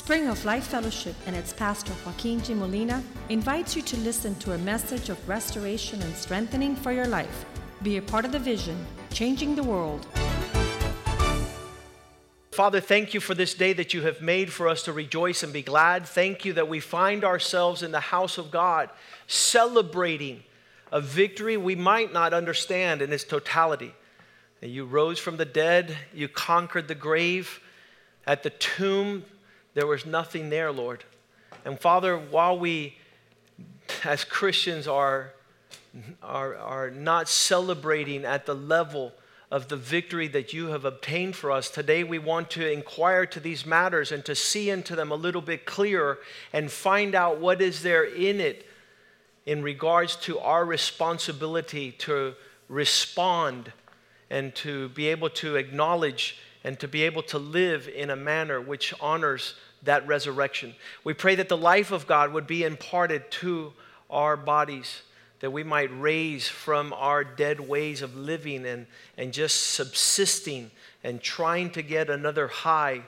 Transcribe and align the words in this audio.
Spring 0.00 0.28
of 0.28 0.42
Life 0.46 0.68
Fellowship 0.68 1.14
and 1.26 1.36
its 1.36 1.52
pastor 1.52 1.92
Joaquin 2.06 2.40
G. 2.40 2.54
Molina 2.54 3.02
invites 3.28 3.76
you 3.76 3.82
to 3.82 3.98
listen 3.98 4.34
to 4.36 4.54
a 4.54 4.58
message 4.58 5.10
of 5.10 5.28
restoration 5.28 6.00
and 6.00 6.16
strengthening 6.16 6.74
for 6.74 6.90
your 6.90 7.06
life. 7.06 7.44
Be 7.82 7.98
a 7.98 8.02
part 8.02 8.24
of 8.24 8.32
the 8.32 8.38
vision, 8.38 8.86
changing 9.12 9.54
the 9.54 9.62
world. 9.62 10.06
Father, 12.50 12.80
thank 12.80 13.12
you 13.12 13.20
for 13.20 13.34
this 13.34 13.52
day 13.52 13.74
that 13.74 13.92
you 13.92 14.00
have 14.00 14.22
made 14.22 14.50
for 14.50 14.68
us 14.68 14.84
to 14.84 14.92
rejoice 14.94 15.42
and 15.42 15.52
be 15.52 15.60
glad. 15.60 16.06
Thank 16.06 16.46
you 16.46 16.54
that 16.54 16.66
we 16.66 16.80
find 16.80 17.22
ourselves 17.22 17.82
in 17.82 17.92
the 17.92 18.00
house 18.00 18.38
of 18.38 18.50
God 18.50 18.88
celebrating 19.26 20.42
a 20.90 21.02
victory 21.02 21.58
we 21.58 21.76
might 21.76 22.10
not 22.10 22.32
understand 22.32 23.02
in 23.02 23.12
its 23.12 23.24
totality. 23.24 23.94
You 24.62 24.86
rose 24.86 25.18
from 25.18 25.36
the 25.36 25.44
dead, 25.44 25.94
you 26.14 26.26
conquered 26.26 26.88
the 26.88 26.94
grave. 26.94 27.60
At 28.26 28.42
the 28.42 28.50
tomb, 28.50 29.24
there 29.74 29.86
was 29.86 30.04
nothing 30.04 30.50
there, 30.50 30.72
Lord. 30.72 31.04
And 31.64 31.78
Father, 31.78 32.18
while 32.18 32.58
we 32.58 32.96
as 34.04 34.24
Christians 34.24 34.86
are, 34.86 35.32
are, 36.22 36.56
are 36.56 36.90
not 36.90 37.28
celebrating 37.28 38.24
at 38.24 38.46
the 38.46 38.54
level 38.54 39.12
of 39.50 39.68
the 39.68 39.76
victory 39.76 40.28
that 40.28 40.52
you 40.52 40.68
have 40.68 40.84
obtained 40.84 41.34
for 41.34 41.50
us. 41.50 41.68
Today, 41.70 42.04
we 42.04 42.18
want 42.18 42.50
to 42.50 42.70
inquire 42.70 43.26
to 43.26 43.40
these 43.40 43.66
matters 43.66 44.12
and 44.12 44.24
to 44.24 44.34
see 44.34 44.70
into 44.70 44.94
them 44.94 45.10
a 45.10 45.16
little 45.16 45.42
bit 45.42 45.66
clearer 45.66 46.18
and 46.52 46.70
find 46.70 47.14
out 47.14 47.40
what 47.40 47.60
is 47.60 47.82
there 47.82 48.04
in 48.04 48.40
it 48.40 48.66
in 49.46 49.62
regards 49.62 50.14
to 50.14 50.38
our 50.38 50.64
responsibility 50.64 51.90
to 51.92 52.34
respond 52.68 53.72
and 54.30 54.54
to 54.54 54.88
be 54.90 55.08
able 55.08 55.28
to 55.30 55.56
acknowledge 55.56 56.38
and 56.62 56.78
to 56.78 56.86
be 56.86 57.02
able 57.02 57.22
to 57.22 57.38
live 57.38 57.88
in 57.88 58.10
a 58.10 58.16
manner 58.16 58.60
which 58.60 58.94
honors 59.00 59.54
that 59.82 60.06
resurrection. 60.06 60.74
We 61.04 61.14
pray 61.14 61.34
that 61.36 61.48
the 61.48 61.56
life 61.56 61.90
of 61.90 62.06
God 62.06 62.32
would 62.32 62.46
be 62.46 62.64
imparted 62.64 63.30
to 63.32 63.72
our 64.08 64.36
bodies, 64.36 65.02
that 65.40 65.50
we 65.50 65.62
might 65.62 65.90
raise 65.98 66.48
from 66.48 66.92
our 66.92 67.24
dead 67.24 67.60
ways 67.60 68.02
of 68.02 68.16
living 68.16 68.66
and, 68.66 68.86
and 69.16 69.32
just 69.32 69.70
subsisting 69.70 70.70
and 71.02 71.20
trying 71.20 71.70
to 71.70 71.82
get 71.82 72.10
another 72.10 72.48
high, 72.48 73.02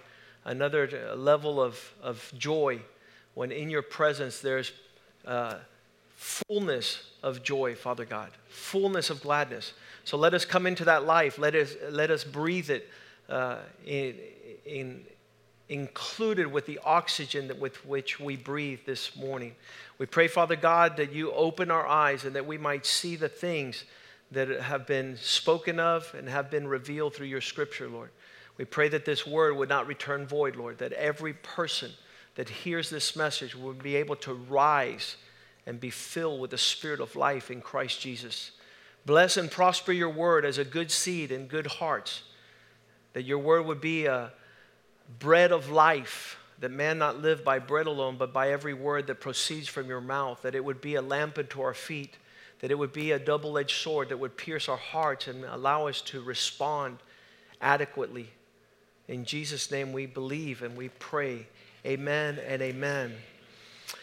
another 0.44 1.14
level 1.14 1.60
of, 1.60 1.92
of 2.02 2.32
joy, 2.38 2.80
when 3.34 3.52
in 3.52 3.68
your 3.68 3.82
presence 3.82 4.40
there's 4.40 4.72
uh, 5.26 5.56
fullness 6.16 7.10
of 7.22 7.42
joy, 7.42 7.74
Father 7.74 8.04
God, 8.04 8.30
fullness 8.48 9.10
of 9.10 9.20
gladness. 9.20 9.72
So 10.04 10.16
let 10.16 10.34
us 10.34 10.44
come 10.44 10.66
into 10.66 10.84
that 10.86 11.04
life. 11.04 11.38
Let 11.38 11.54
us, 11.54 11.74
let 11.90 12.10
us 12.10 12.24
breathe 12.24 12.70
it 12.70 12.88
uh, 13.28 13.58
in, 13.86 14.16
in, 14.64 15.04
included 15.68 16.46
with 16.46 16.66
the 16.66 16.80
oxygen 16.84 17.48
that 17.48 17.58
with 17.58 17.84
which 17.86 18.20
we 18.20 18.36
breathe 18.36 18.80
this 18.84 19.16
morning. 19.16 19.54
We 19.98 20.06
pray, 20.06 20.28
Father 20.28 20.56
God, 20.56 20.96
that 20.96 21.12
you 21.12 21.32
open 21.32 21.70
our 21.70 21.86
eyes 21.86 22.24
and 22.24 22.34
that 22.36 22.46
we 22.46 22.58
might 22.58 22.84
see 22.84 23.16
the 23.16 23.28
things 23.28 23.84
that 24.32 24.48
have 24.48 24.86
been 24.86 25.16
spoken 25.16 25.78
of 25.78 26.12
and 26.16 26.28
have 26.28 26.50
been 26.50 26.66
revealed 26.66 27.14
through 27.14 27.26
your 27.26 27.40
scripture, 27.40 27.88
Lord. 27.88 28.10
We 28.58 28.64
pray 28.64 28.88
that 28.88 29.04
this 29.04 29.26
word 29.26 29.56
would 29.56 29.68
not 29.68 29.86
return 29.86 30.26
void, 30.26 30.56
Lord, 30.56 30.78
that 30.78 30.92
every 30.92 31.32
person 31.32 31.92
that 32.34 32.48
hears 32.48 32.90
this 32.90 33.14
message 33.14 33.54
will 33.54 33.72
be 33.72 33.96
able 33.96 34.16
to 34.16 34.34
rise 34.34 35.16
and 35.66 35.80
be 35.80 35.90
filled 35.90 36.40
with 36.40 36.50
the 36.50 36.58
spirit 36.58 37.00
of 37.00 37.16
life 37.16 37.50
in 37.50 37.60
Christ 37.60 38.00
Jesus. 38.00 38.52
Bless 39.04 39.36
and 39.36 39.50
prosper 39.50 39.92
your 39.92 40.10
word 40.10 40.44
as 40.44 40.58
a 40.58 40.64
good 40.64 40.90
seed 40.90 41.30
in 41.30 41.46
good 41.46 41.66
hearts, 41.66 42.22
that 43.12 43.24
your 43.24 43.38
word 43.38 43.66
would 43.66 43.80
be 43.80 44.06
a 44.06 44.32
bread 45.18 45.52
of 45.52 45.70
life, 45.70 46.38
that 46.60 46.70
man 46.70 46.98
not 46.98 47.20
live 47.20 47.44
by 47.44 47.58
bread 47.58 47.86
alone, 47.86 48.16
but 48.16 48.32
by 48.32 48.50
every 48.50 48.74
word 48.74 49.06
that 49.08 49.20
proceeds 49.20 49.68
from 49.68 49.88
your 49.88 50.00
mouth, 50.00 50.42
that 50.42 50.54
it 50.54 50.64
would 50.64 50.80
be 50.80 50.94
a 50.94 51.02
lamp 51.02 51.38
unto 51.38 51.60
our 51.60 51.74
feet, 51.74 52.16
that 52.60 52.70
it 52.70 52.78
would 52.78 52.92
be 52.92 53.10
a 53.10 53.18
double 53.18 53.58
edged 53.58 53.76
sword 53.76 54.08
that 54.08 54.18
would 54.18 54.36
pierce 54.36 54.68
our 54.68 54.76
hearts 54.76 55.26
and 55.26 55.44
allow 55.44 55.88
us 55.88 56.00
to 56.00 56.22
respond 56.22 56.98
adequately. 57.60 58.30
In 59.08 59.24
Jesus' 59.24 59.70
name 59.70 59.92
we 59.92 60.06
believe 60.06 60.62
and 60.62 60.76
we 60.76 60.88
pray. 60.88 61.46
Amen 61.84 62.38
and 62.46 62.62
amen. 62.62 63.12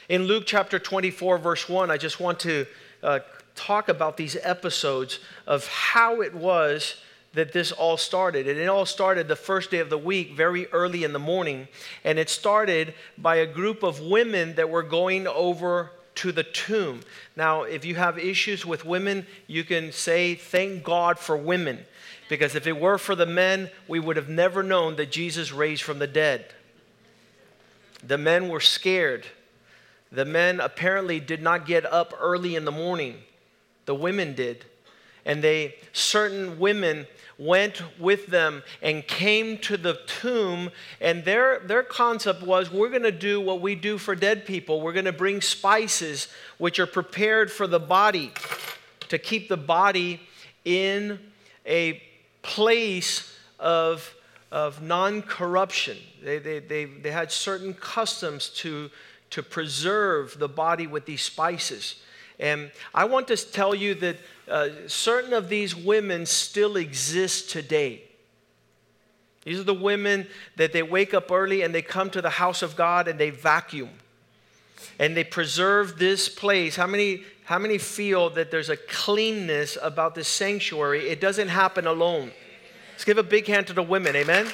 In 0.10 0.24
Luke 0.24 0.44
chapter 0.46 0.80
24, 0.80 1.38
verse 1.38 1.70
1, 1.70 1.90
I 1.90 1.98
just 1.98 2.20
want 2.20 2.40
to 2.42 2.66
uh, 3.02 3.20
talk 3.56 3.90
about 3.90 4.18
these 4.18 4.36
episodes 4.42 5.20
of 5.48 5.68
how 5.68 6.22
it 6.22 6.34
was 6.34 6.96
that 7.34 7.54
this 7.54 7.72
all 7.72 7.98
started. 7.98 8.48
And 8.48 8.60
it 8.60 8.68
all 8.68 8.86
started 8.86 9.28
the 9.28 9.36
first 9.36 9.72
day 9.72 9.80
of 9.80 9.90
the 9.90 9.98
week, 9.98 10.34
very 10.34 10.68
early 10.68 11.04
in 11.04 11.14
the 11.14 11.20
morning. 11.20 11.68
And 12.04 12.18
it 12.18 12.30
started 12.30 12.94
by 13.18 13.38
a 13.38 13.46
group 13.46 13.84
of 13.84 14.00
women 14.00 14.56
that 14.56 14.70
were 14.70 14.84
going 14.84 15.28
over 15.28 15.92
to 16.16 16.32
the 16.32 16.44
tomb. 16.44 17.02
Now, 17.36 17.64
if 17.64 17.86
you 17.86 17.96
have 17.96 18.18
issues 18.18 18.66
with 18.66 18.84
women, 18.84 19.26
you 19.48 19.64
can 19.64 19.92
say, 19.92 20.36
Thank 20.36 20.84
God 20.84 21.20
for 21.20 21.38
women. 21.38 21.80
Because 22.30 22.56
if 22.56 22.68
it 22.68 22.80
were 22.80 22.98
for 22.98 23.16
the 23.16 23.26
men, 23.26 23.72
we 23.88 24.00
would 24.00 24.16
have 24.16 24.30
never 24.30 24.62
known 24.62 24.96
that 24.98 25.12
Jesus 25.12 25.52
raised 25.52 25.82
from 25.82 26.00
the 26.00 26.08
dead. 26.08 26.46
The 28.06 28.18
men 28.18 28.50
were 28.50 28.60
scared. 28.60 29.26
The 30.12 30.26
men 30.26 30.60
apparently 30.60 31.20
did 31.20 31.42
not 31.42 31.66
get 31.66 31.86
up 31.86 32.14
early 32.20 32.56
in 32.56 32.66
the 32.66 32.72
morning. 32.72 33.16
The 33.86 33.96
women 33.96 34.36
did. 34.36 34.66
And 35.26 35.44
they, 35.44 35.76
certain 35.94 36.60
women, 36.60 37.08
went 37.40 37.82
with 37.98 38.28
them 38.28 38.62
and 38.82 39.08
came 39.08 39.58
to 39.58 39.78
the 39.78 39.98
tomb. 40.06 40.70
And 41.00 41.24
their, 41.24 41.60
their 41.60 41.84
concept 41.84 42.44
was 42.44 42.72
we're 42.72 42.90
going 42.90 43.04
to 43.04 43.12
do 43.12 43.40
what 43.40 43.62
we 43.62 43.76
do 43.76 43.98
for 43.98 44.14
dead 44.14 44.46
people. 44.46 44.82
We're 44.82 44.94
going 44.94 45.06
to 45.06 45.14
bring 45.14 45.42
spices 45.42 46.28
which 46.58 46.80
are 46.80 46.86
prepared 46.86 47.50
for 47.50 47.66
the 47.66 47.80
body 47.80 48.34
to 49.08 49.18
keep 49.18 49.48
the 49.48 49.58
body 49.58 50.20
in 50.66 51.20
a 51.66 52.02
place 52.42 53.34
of, 53.60 54.14
of 54.52 54.82
non 54.82 55.22
corruption. 55.22 55.98
They, 56.24 56.40
they, 56.40 56.60
they, 56.60 56.86
they 56.86 57.12
had 57.12 57.32
certain 57.32 57.74
customs 57.74 58.50
to, 58.58 58.90
to 59.30 59.42
preserve 59.42 60.38
the 60.38 60.50
body 60.50 60.88
with 60.88 61.06
these 61.06 61.22
spices. 61.22 61.96
And 62.40 62.72
I 62.94 63.06
want 63.06 63.28
to 63.30 63.38
tell 63.38 63.76
you 63.76 63.96
that 63.96 64.18
uh, 64.50 64.70
certain 64.88 65.34
of 65.34 65.50
these 65.50 65.76
women 65.76 66.26
still 66.26 66.76
exist 66.76 67.50
today. 67.50 68.04
These 69.44 69.60
are 69.60 69.64
the 69.64 69.74
women 69.74 70.28
that 70.58 70.74
they 70.74 70.84
wake 70.84 71.14
up 71.14 71.32
early 71.32 71.62
and 71.62 71.74
they 71.74 71.82
come 71.82 72.10
to 72.12 72.22
the 72.22 72.30
house 72.30 72.62
of 72.62 72.76
God 72.76 73.08
and 73.08 73.20
they 73.20 73.30
vacuum 73.30 73.90
and 75.00 75.16
they 75.16 75.24
preserve 75.24 75.98
this 75.98 76.28
place. 76.30 76.76
How 76.76 76.88
many, 76.88 77.24
how 77.46 77.58
many 77.58 77.78
feel 77.78 78.30
that 78.32 78.52
there's 78.52 78.70
a 78.70 78.78
cleanness 78.78 79.78
about 79.82 80.14
this 80.14 80.28
sanctuary? 80.28 81.08
It 81.08 81.22
doesn't 81.22 81.48
happen 81.48 81.88
alone. 81.88 82.32
Let's 82.92 83.06
give 83.06 83.18
a 83.18 83.24
big 83.24 83.48
hand 83.48 83.68
to 83.68 83.74
the 83.74 83.84
women, 83.84 84.16
amen? 84.16 84.48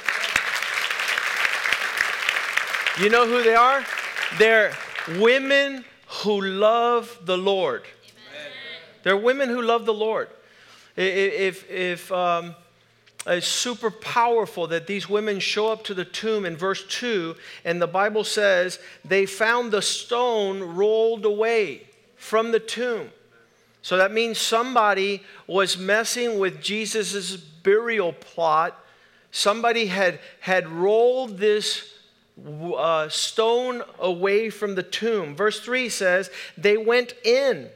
You 3.01 3.09
know 3.09 3.27
who 3.27 3.43
they 3.43 3.55
are? 3.55 3.83
They're 4.37 4.71
women 5.17 5.83
who 6.23 6.41
love 6.41 7.19
the 7.25 7.37
Lord. 7.37 7.83
Amen. 9.05 9.17
They're 9.17 9.17
women 9.17 9.49
who 9.49 9.61
love 9.61 9.85
the 9.85 9.93
Lord. 9.93 10.29
If, 10.95 11.69
if 11.69 12.11
um, 12.11 12.55
it's 13.27 13.47
super 13.47 13.91
powerful 13.91 14.67
that 14.67 14.87
these 14.87 15.09
women 15.09 15.39
show 15.39 15.71
up 15.71 15.83
to 15.85 15.93
the 15.93 16.05
tomb 16.05 16.45
in 16.45 16.55
verse 16.55 16.85
2, 16.87 17.35
and 17.63 17.81
the 17.81 17.87
Bible 17.87 18.23
says 18.23 18.79
they 19.03 19.25
found 19.25 19.71
the 19.71 19.81
stone 19.81 20.61
rolled 20.61 21.25
away 21.25 21.87
from 22.15 22.51
the 22.51 22.59
tomb. 22.59 23.09
So 23.81 23.97
that 23.97 24.11
means 24.11 24.39
somebody 24.39 25.21
was 25.45 25.77
messing 25.77 26.39
with 26.39 26.61
Jesus' 26.61 27.35
burial 27.37 28.13
plot. 28.13 28.79
Somebody 29.31 29.87
had, 29.87 30.19
had 30.39 30.67
rolled 30.67 31.37
this 31.37 31.93
uh, 32.75 33.09
stone 33.09 33.83
away 33.99 34.49
from 34.49 34.75
the 34.75 34.83
tomb. 34.83 35.35
Verse 35.35 35.59
3 35.59 35.89
says, 35.89 36.31
They 36.57 36.77
went 36.77 37.13
in. 37.23 37.69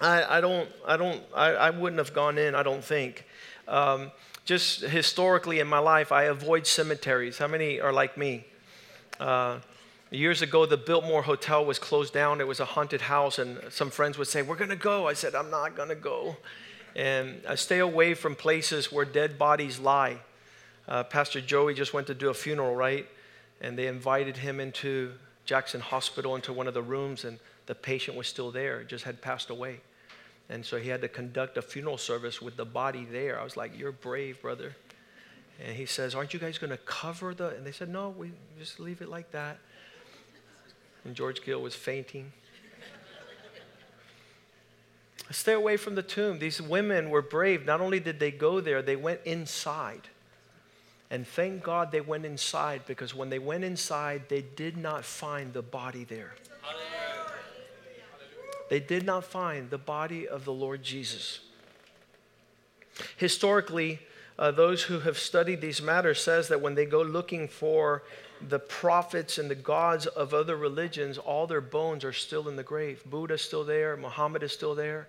I, 0.00 0.38
I 0.38 0.40
don't, 0.40 0.68
I 0.86 0.96
don't, 0.96 1.22
I, 1.34 1.48
I, 1.52 1.70
wouldn't 1.70 1.98
have 1.98 2.12
gone 2.12 2.36
in, 2.38 2.54
I 2.54 2.62
don't 2.62 2.84
think. 2.84 3.24
Um, 3.66 4.10
just 4.44 4.82
historically 4.82 5.60
in 5.60 5.66
my 5.66 5.78
life, 5.78 6.12
I 6.12 6.24
avoid 6.24 6.66
cemeteries. 6.66 7.38
How 7.38 7.46
many 7.46 7.80
are 7.80 7.92
like 7.92 8.16
me? 8.16 8.44
Uh, 9.18 9.60
years 10.10 10.42
ago, 10.42 10.66
the 10.66 10.76
Biltmore 10.76 11.22
Hotel 11.22 11.64
was 11.64 11.78
closed 11.78 12.12
down. 12.12 12.40
It 12.40 12.46
was 12.46 12.60
a 12.60 12.64
haunted 12.64 13.00
house, 13.00 13.38
and 13.38 13.58
some 13.70 13.90
friends 13.90 14.18
would 14.18 14.28
say, 14.28 14.42
We're 14.42 14.56
going 14.56 14.70
to 14.70 14.76
go. 14.76 15.08
I 15.08 15.14
said, 15.14 15.34
I'm 15.34 15.50
not 15.50 15.74
going 15.74 15.88
to 15.88 15.94
go. 15.94 16.36
And 16.94 17.40
I 17.48 17.54
stay 17.54 17.78
away 17.78 18.14
from 18.14 18.34
places 18.34 18.92
where 18.92 19.04
dead 19.04 19.38
bodies 19.38 19.78
lie. 19.78 20.18
Uh, 20.86 21.02
Pastor 21.04 21.40
Joey 21.40 21.74
just 21.74 21.92
went 21.92 22.06
to 22.06 22.14
do 22.14 22.28
a 22.28 22.34
funeral, 22.34 22.76
right? 22.76 23.06
and 23.60 23.78
they 23.78 23.86
invited 23.86 24.36
him 24.36 24.60
into 24.60 25.12
Jackson 25.44 25.80
Hospital 25.80 26.34
into 26.34 26.52
one 26.52 26.66
of 26.66 26.74
the 26.74 26.82
rooms, 26.82 27.24
and 27.24 27.38
the 27.66 27.74
patient 27.74 28.16
was 28.16 28.26
still 28.26 28.50
there, 28.50 28.84
just 28.84 29.04
had 29.04 29.22
passed 29.22 29.50
away. 29.50 29.80
And 30.48 30.64
so 30.64 30.78
he 30.78 30.88
had 30.88 31.00
to 31.00 31.08
conduct 31.08 31.56
a 31.56 31.62
funeral 31.62 31.98
service 31.98 32.40
with 32.40 32.56
the 32.56 32.64
body 32.64 33.04
there. 33.04 33.40
I 33.40 33.44
was 33.44 33.56
like, 33.56 33.76
You're 33.78 33.92
brave, 33.92 34.40
brother. 34.40 34.76
And 35.64 35.76
he 35.76 35.86
says, 35.86 36.14
Aren't 36.14 36.34
you 36.34 36.40
guys 36.40 36.58
going 36.58 36.70
to 36.70 36.76
cover 36.76 37.34
the? 37.34 37.48
And 37.48 37.66
they 37.66 37.72
said, 37.72 37.88
No, 37.88 38.10
we 38.10 38.32
just 38.58 38.78
leave 38.78 39.00
it 39.00 39.08
like 39.08 39.30
that. 39.32 39.58
And 41.04 41.14
George 41.14 41.44
Gill 41.44 41.62
was 41.62 41.74
fainting. 41.74 42.32
Stay 45.30 45.54
away 45.54 45.76
from 45.76 45.96
the 45.96 46.02
tomb. 46.02 46.38
These 46.38 46.62
women 46.62 47.10
were 47.10 47.22
brave. 47.22 47.64
Not 47.64 47.80
only 47.80 47.98
did 47.98 48.20
they 48.20 48.30
go 48.30 48.60
there, 48.60 48.80
they 48.80 48.94
went 48.94 49.20
inside. 49.24 50.02
And 51.10 51.26
thank 51.26 51.62
God 51.62 51.92
they 51.92 52.00
went 52.00 52.24
inside 52.24 52.82
because 52.86 53.14
when 53.14 53.30
they 53.30 53.38
went 53.38 53.64
inside, 53.64 54.28
they 54.28 54.42
did 54.42 54.76
not 54.76 55.04
find 55.04 55.52
the 55.52 55.62
body 55.62 56.04
there. 56.04 56.34
They 58.68 58.80
did 58.80 59.04
not 59.04 59.24
find 59.24 59.70
the 59.70 59.78
body 59.78 60.26
of 60.26 60.44
the 60.44 60.52
Lord 60.52 60.82
Jesus. 60.82 61.40
Historically, 63.16 64.00
uh, 64.38 64.50
those 64.50 64.82
who 64.84 65.00
have 65.00 65.18
studied 65.18 65.60
these 65.60 65.80
matters 65.80 66.20
says 66.20 66.48
that 66.48 66.60
when 66.60 66.74
they 66.74 66.84
go 66.84 67.02
looking 67.02 67.48
for 67.48 68.02
the 68.48 68.58
prophets 68.58 69.38
and 69.38 69.50
the 69.50 69.54
gods 69.54 70.06
of 70.06 70.34
other 70.34 70.56
religions, 70.56 71.16
all 71.16 71.46
their 71.46 71.60
bones 71.60 72.04
are 72.04 72.12
still 72.12 72.48
in 72.48 72.56
the 72.56 72.62
grave. 72.62 73.02
Buddha's 73.06 73.42
still 73.42 73.64
there, 73.64 73.96
Muhammad 73.96 74.42
is 74.42 74.52
still 74.52 74.74
there. 74.74 75.08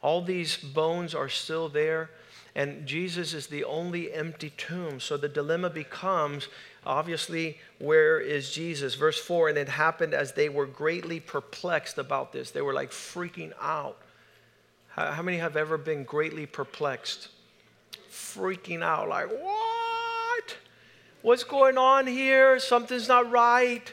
All 0.00 0.22
these 0.22 0.56
bones 0.56 1.14
are 1.14 1.28
still 1.28 1.68
there, 1.68 2.10
and 2.54 2.86
Jesus 2.86 3.34
is 3.34 3.48
the 3.48 3.64
only 3.64 4.12
empty 4.12 4.50
tomb. 4.56 5.00
So 5.00 5.16
the 5.16 5.28
dilemma 5.28 5.68
becomes 5.70 6.48
obviously, 6.84 7.58
where 7.78 8.20
is 8.20 8.50
Jesus? 8.50 8.94
Verse 8.94 9.18
4 9.18 9.50
And 9.50 9.58
it 9.58 9.68
happened 9.68 10.14
as 10.14 10.32
they 10.32 10.48
were 10.48 10.66
greatly 10.66 11.20
perplexed 11.20 11.98
about 11.98 12.32
this. 12.32 12.50
They 12.50 12.62
were 12.62 12.72
like 12.72 12.90
freaking 12.90 13.52
out. 13.60 13.98
How, 14.88 15.22
many 15.22 15.38
have 15.38 15.56
ever 15.56 15.78
been 15.78 16.02
greatly 16.04 16.46
perplexed? 16.46 17.28
Freaking 18.10 18.82
out, 18.82 19.08
like, 19.08 19.30
what? 19.30 20.56
What's 21.22 21.44
going 21.44 21.78
on 21.78 22.06
here? 22.06 22.58
Something's 22.58 23.06
not 23.06 23.30
right. 23.30 23.92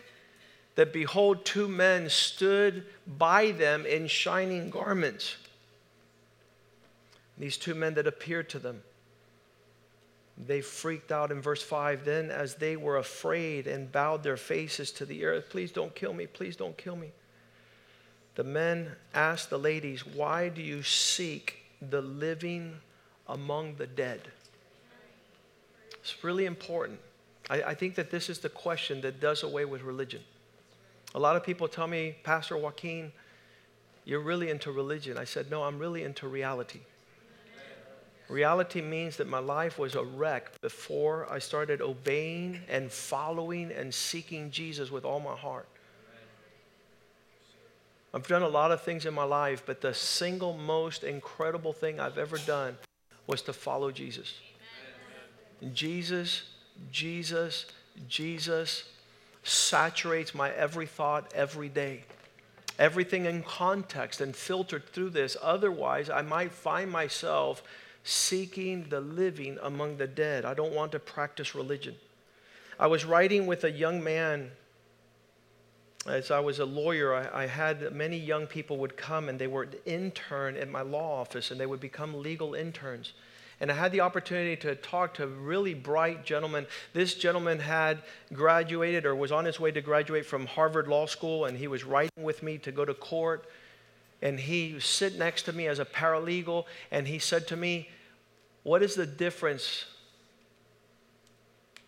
That 0.76 0.92
behold, 0.92 1.46
two 1.46 1.68
men 1.68 2.10
stood 2.10 2.86
by 3.06 3.52
them 3.52 3.86
in 3.86 4.08
shining 4.08 4.72
garments 4.72 5.36
these 7.38 7.58
two 7.58 7.76
men 7.76 7.96
that 7.96 8.08
appeared 8.08 8.50
to 8.50 8.60
them. 8.60 8.82
They 10.38 10.62
freaked 10.62 11.12
out 11.12 11.32
in 11.32 11.42
verse 11.42 11.64
5. 11.64 12.04
Then, 12.04 12.30
as 12.30 12.56
they 12.56 12.76
were 12.76 12.98
afraid 12.98 13.68
and 13.68 13.92
bowed 13.92 14.24
their 14.24 14.38
faces 14.38 14.92
to 14.94 15.06
the 15.06 15.26
earth, 15.26 15.46
please 15.50 15.72
don't 15.72 15.96
kill 15.96 16.14
me, 16.14 16.28
please 16.28 16.56
don't 16.56 16.78
kill 16.78 16.96
me. 16.96 17.12
The 18.36 18.44
men 18.44 18.92
asked 19.14 19.50
the 19.50 19.58
ladies, 19.58 20.06
Why 20.06 20.50
do 20.50 20.62
you 20.62 20.84
seek 20.84 21.64
the 21.82 22.02
living 22.02 22.76
among 23.28 23.76
the 23.76 23.88
dead? 23.88 24.22
It's 26.02 26.24
really 26.24 26.46
important. 26.46 27.00
I, 27.50 27.64
I 27.64 27.74
think 27.74 27.96
that 27.96 28.12
this 28.12 28.30
is 28.30 28.40
the 28.40 28.50
question 28.50 29.02
that 29.02 29.22
does 29.22 29.44
away 29.44 29.64
with 29.64 29.84
religion. 29.84 30.22
A 31.16 31.20
lot 31.20 31.38
of 31.38 31.44
people 31.44 31.70
tell 31.70 31.88
me, 31.88 32.18
Pastor 32.24 32.58
Joaquin, 32.58 33.14
you're 34.04 34.20
really 34.20 34.50
into 34.50 34.72
religion. 34.72 35.18
I 35.18 35.24
said, 35.24 35.50
No, 35.50 35.64
I'm 35.64 35.80
really 35.80 36.04
into 36.04 36.28
reality. 36.28 36.82
Reality 38.28 38.82
means 38.82 39.18
that 39.18 39.28
my 39.28 39.40
life 39.40 39.78
was 39.78 39.94
a 39.96 40.04
wreck 40.04 40.60
before 40.62 41.32
I 41.32 41.40
started 41.40 41.82
obeying 41.82 42.62
and 42.68 42.92
following 42.92 43.72
and 43.72 43.94
seeking 43.94 44.50
Jesus 44.50 44.90
with 44.90 45.06
all 45.06 45.20
my 45.20 45.36
heart. 45.36 45.68
I've 48.14 48.28
done 48.28 48.42
a 48.42 48.48
lot 48.48 48.72
of 48.72 48.82
things 48.82 49.06
in 49.06 49.14
my 49.14 49.26
life, 49.26 49.64
but 49.66 49.82
the 49.82 49.94
single 49.94 50.58
most 50.58 51.04
incredible 51.04 51.74
thing 51.74 52.00
I've 52.00 52.18
ever 52.18 52.38
done 52.38 52.78
was 53.28 53.42
to 53.44 53.54
follow 53.54 53.92
Jesus. 53.92 54.40
Jesus, 55.74 56.44
Jesus, 56.92 57.66
Jesus 58.08 58.86
saturates 59.44 60.34
my 60.34 60.50
every 60.52 60.86
thought 60.86 61.32
every 61.36 61.70
day. 61.70 62.06
Everything 62.80 63.26
in 63.26 63.44
context 63.44 64.20
and 64.20 64.36
filtered 64.36 64.90
through 64.90 65.12
this. 65.12 65.38
Otherwise, 65.42 66.10
I 66.10 66.22
might 66.22 66.52
find 66.52 66.90
myself 66.90 67.64
seeking 68.06 68.88
the 68.90 69.02
living 69.02 69.58
among 69.64 69.98
the 69.98 70.08
dead. 70.08 70.46
I 70.46 70.54
don't 70.54 70.74
want 70.74 70.92
to 70.94 71.00
practice 71.00 71.56
religion. 71.56 71.96
I 72.80 72.88
was 72.88 73.04
writing 73.04 73.48
with 73.48 73.64
a 73.64 73.72
young 73.72 74.04
man. 74.04 74.52
As 76.08 76.30
I 76.30 76.40
was 76.40 76.60
a 76.60 76.66
lawyer, 76.66 77.16
I, 77.16 77.44
I 77.44 77.48
had 77.48 77.92
many 77.92 78.18
young 78.18 78.46
people 78.46 78.78
would 78.78 78.96
come 78.96 79.28
and 79.28 79.40
they 79.40 79.48
were 79.48 79.68
intern 79.86 80.56
at 80.56 80.70
my 80.70 80.84
law 80.84 81.20
office 81.20 81.50
and 81.50 81.60
they 81.60 81.66
would 81.66 81.80
become 81.80 82.22
legal 82.22 82.54
interns. 82.54 83.14
And 83.60 83.72
I 83.72 83.76
had 83.76 83.92
the 83.92 84.02
opportunity 84.02 84.56
to 84.58 84.76
talk 84.76 85.16
to 85.16 85.24
a 85.24 85.28
really 85.28 85.74
bright 85.74 86.26
gentleman. 86.26 86.68
This 86.94 87.16
gentleman 87.16 87.60
had 87.60 88.04
graduated 88.34 89.06
or 89.06 89.16
was 89.16 89.32
on 89.32 89.46
his 89.46 89.60
way 89.60 89.72
to 89.72 89.82
graduate 89.82 90.28
from 90.28 90.46
Harvard 90.46 90.88
Law 90.88 91.08
School, 91.08 91.46
and 91.46 91.58
he 91.58 91.68
was 91.68 91.84
writing 91.84 92.22
with 92.22 92.44
me 92.44 92.58
to 92.60 92.72
go 92.72 92.86
to 92.86 92.94
court. 92.94 93.50
And 94.22 94.40
he 94.40 94.80
sit 94.80 95.18
next 95.18 95.44
to 95.44 95.54
me 95.54 95.68
as 95.68 95.80
a 95.80 95.86
paralegal, 95.86 96.66
and 96.92 97.08
he 97.08 97.18
said 97.18 97.48
to 97.48 97.56
me, 97.56 97.90
what 98.66 98.82
is 98.82 98.96
the 98.96 99.06
difference 99.06 99.86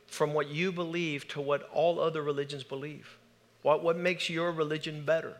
from 0.05 0.35
what 0.35 0.47
you 0.47 0.71
believe 0.71 1.27
to 1.29 1.41
what 1.41 1.67
all 1.73 1.99
other 1.99 2.21
religions 2.21 2.63
believe? 2.63 3.17
What, 3.63 3.83
what 3.83 3.97
makes 3.97 4.29
your 4.29 4.51
religion 4.51 5.03
better? 5.03 5.37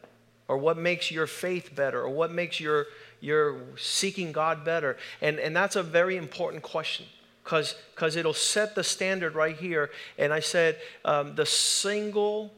Or 0.48 0.58
what 0.58 0.80
makes 0.80 1.12
your 1.12 1.28
faith 1.28 1.76
better? 1.76 2.02
Or 2.02 2.10
what 2.10 2.32
makes 2.32 2.60
your, 2.60 2.88
your 3.22 3.62
seeking 3.78 4.32
God 4.32 4.66
better? 4.66 4.98
And, 5.22 5.38
and 5.38 5.56
that's 5.56 5.76
a 5.76 5.84
very 5.84 6.18
important 6.18 6.64
question 6.64 7.06
because 7.44 8.16
it'll 8.16 8.34
set 8.34 8.74
the 8.74 8.84
standard 8.84 9.36
right 9.36 9.56
here. 9.56 9.92
And 10.18 10.34
I 10.34 10.40
said, 10.40 10.78
um, 11.06 11.36
the 11.36 11.46
single 11.46 12.52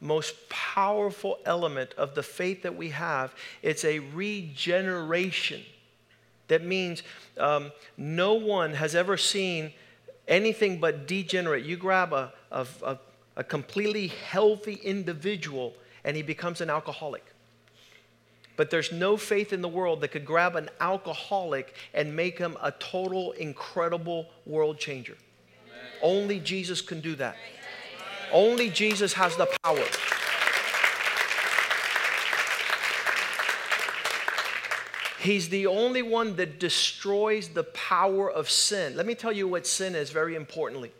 most 0.00 0.48
powerful 0.48 1.40
element 1.44 1.92
of 1.98 2.14
the 2.14 2.22
faith 2.22 2.62
that 2.62 2.74
we 2.74 2.88
have, 2.88 3.34
it's 3.60 3.84
a 3.84 3.98
regeneration 3.98 5.60
that 6.48 6.64
means 6.64 7.02
um, 7.38 7.72
no 7.96 8.34
one 8.34 8.74
has 8.74 8.94
ever 8.94 9.16
seen 9.16 9.72
anything 10.28 10.78
but 10.78 11.06
degenerate. 11.06 11.64
You 11.64 11.76
grab 11.76 12.12
a, 12.12 12.32
a, 12.50 12.66
a, 12.82 12.98
a 13.36 13.44
completely 13.44 14.08
healthy 14.08 14.74
individual 14.74 15.74
and 16.04 16.16
he 16.16 16.22
becomes 16.22 16.60
an 16.60 16.70
alcoholic. 16.70 17.24
But 18.56 18.70
there's 18.70 18.92
no 18.92 19.16
faith 19.16 19.52
in 19.52 19.62
the 19.62 19.68
world 19.68 20.00
that 20.02 20.08
could 20.08 20.24
grab 20.24 20.54
an 20.54 20.70
alcoholic 20.80 21.74
and 21.92 22.14
make 22.14 22.38
him 22.38 22.56
a 22.62 22.70
total, 22.72 23.32
incredible 23.32 24.28
world 24.46 24.78
changer. 24.78 25.16
Amen. 25.66 25.84
Only 26.02 26.38
Jesus 26.38 26.80
can 26.80 27.00
do 27.00 27.16
that. 27.16 27.36
Only 28.32 28.70
Jesus 28.70 29.12
has 29.14 29.36
the 29.36 29.46
power. 29.64 29.84
He's 35.24 35.48
the 35.48 35.66
only 35.68 36.02
one 36.02 36.36
that 36.36 36.60
destroys 36.60 37.48
the 37.48 37.64
power 37.64 38.30
of 38.30 38.50
sin. 38.50 38.94
Let 38.94 39.06
me 39.06 39.14
tell 39.14 39.32
you 39.32 39.48
what 39.48 39.66
sin 39.66 39.94
is 39.94 40.10
very 40.10 40.34
importantly. 40.34 40.92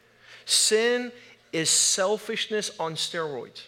Sin 0.47 1.13
is 1.53 1.69
selfishness 1.69 2.71
on 2.81 2.95
steroids. 2.95 3.65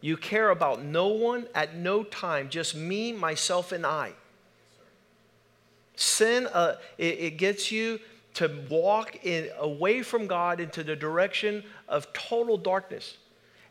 You 0.00 0.16
care 0.16 0.50
about 0.50 0.82
no 0.82 1.06
one 1.06 1.46
at 1.54 1.76
no 1.76 2.02
time, 2.02 2.48
just 2.48 2.74
me, 2.74 3.12
myself, 3.12 3.70
and 3.70 3.86
I. 3.86 4.14
Sin, 5.94 6.48
uh, 6.52 6.74
it, 6.98 7.20
it 7.20 7.30
gets 7.36 7.70
you 7.70 8.00
to 8.34 8.50
walk 8.68 9.24
in, 9.24 9.50
away 9.56 10.02
from 10.02 10.26
God 10.26 10.58
into 10.58 10.82
the 10.82 10.96
direction 10.96 11.62
of 11.88 12.12
total 12.12 12.56
darkness. 12.56 13.18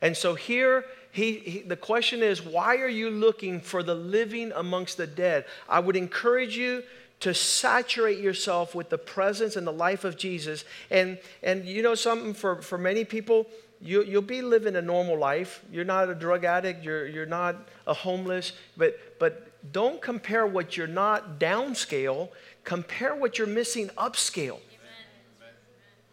And 0.01 0.15
so 0.15 0.33
here 0.33 0.85
he, 1.11 1.39
he, 1.39 1.59
the 1.61 1.75
question 1.75 2.21
is, 2.21 2.41
why 2.41 2.77
are 2.77 2.89
you 2.89 3.09
looking 3.09 3.61
for 3.61 3.81
the 3.81 3.95
living 3.95 4.51
amongst 4.55 4.97
the 4.97 5.07
dead? 5.07 5.45
I 5.67 5.79
would 5.79 5.95
encourage 5.95 6.55
you 6.55 6.83
to 7.21 7.33
saturate 7.33 8.19
yourself 8.19 8.75
with 8.75 8.89
the 8.89 8.97
presence 8.97 9.55
and 9.55 9.67
the 9.67 9.73
life 9.73 10.03
of 10.03 10.17
Jesus. 10.17 10.63
And, 10.89 11.17
and 11.43 11.65
you 11.65 11.81
know 11.81 11.95
something, 11.95 12.33
for, 12.33 12.61
for 12.61 12.77
many 12.77 13.03
people, 13.03 13.47
you, 13.81 14.03
you'll 14.03 14.21
be 14.21 14.41
living 14.41 14.75
a 14.75 14.81
normal 14.81 15.17
life. 15.17 15.63
You're 15.71 15.85
not 15.85 16.09
a 16.09 16.15
drug 16.15 16.45
addict, 16.45 16.83
you're, 16.83 17.07
you're 17.07 17.25
not 17.25 17.55
a 17.87 17.93
homeless, 17.93 18.53
but, 18.77 19.19
but 19.19 19.71
don't 19.73 20.01
compare 20.01 20.45
what 20.45 20.77
you're 20.77 20.87
not 20.87 21.39
downscale, 21.39 22.29
compare 22.63 23.15
what 23.15 23.37
you're 23.37 23.47
missing 23.47 23.89
upscale. 23.97 24.59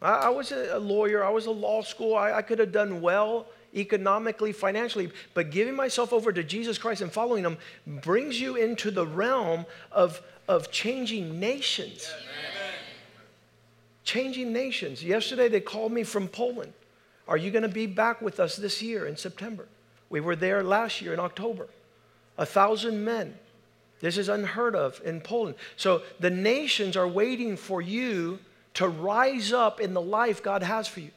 I, 0.00 0.12
I 0.12 0.28
was 0.30 0.52
a 0.52 0.78
lawyer, 0.78 1.24
I 1.24 1.30
was 1.30 1.46
a 1.46 1.50
law 1.50 1.82
school, 1.82 2.16
I, 2.16 2.32
I 2.32 2.42
could 2.42 2.58
have 2.58 2.72
done 2.72 3.00
well 3.00 3.46
economically, 3.76 4.52
financially, 4.52 5.10
but 5.34 5.50
giving 5.50 5.76
myself 5.76 6.12
over 6.12 6.32
to 6.32 6.42
Jesus 6.42 6.78
Christ 6.78 7.02
and 7.02 7.12
following 7.12 7.44
Him 7.44 7.58
brings 7.86 8.40
you 8.40 8.56
into 8.56 8.90
the 8.90 9.06
realm 9.06 9.66
of, 9.92 10.22
of 10.48 10.70
changing 10.70 11.38
nations. 11.38 12.12
Changing 14.04 14.52
nations. 14.52 15.04
Yesterday 15.04 15.48
they 15.48 15.60
called 15.60 15.92
me 15.92 16.04
from 16.04 16.28
Poland. 16.28 16.72
Are 17.28 17.36
you 17.36 17.50
going 17.50 17.62
to 17.62 17.68
be 17.68 17.86
back 17.86 18.22
with 18.22 18.38
us 18.38 18.56
this 18.56 18.80
year 18.80 19.06
in 19.06 19.16
September? 19.16 19.66
We 20.08 20.20
were 20.20 20.36
there 20.36 20.62
last 20.62 21.02
year 21.02 21.12
in 21.12 21.20
October. 21.20 21.68
A 22.38 22.46
thousand 22.46 23.04
men. 23.04 23.36
This 24.00 24.18
is 24.18 24.28
unheard 24.28 24.76
of 24.76 25.00
in 25.04 25.20
Poland. 25.20 25.56
So 25.76 26.02
the 26.20 26.30
nations 26.30 26.96
are 26.96 27.08
waiting 27.08 27.56
for 27.56 27.82
you 27.82 28.38
to 28.74 28.88
rise 28.88 29.52
up 29.52 29.80
in 29.80 29.94
the 29.94 30.00
life 30.00 30.42
God 30.42 30.62
has 30.62 30.86
for 30.86 31.00
you. 31.00 31.10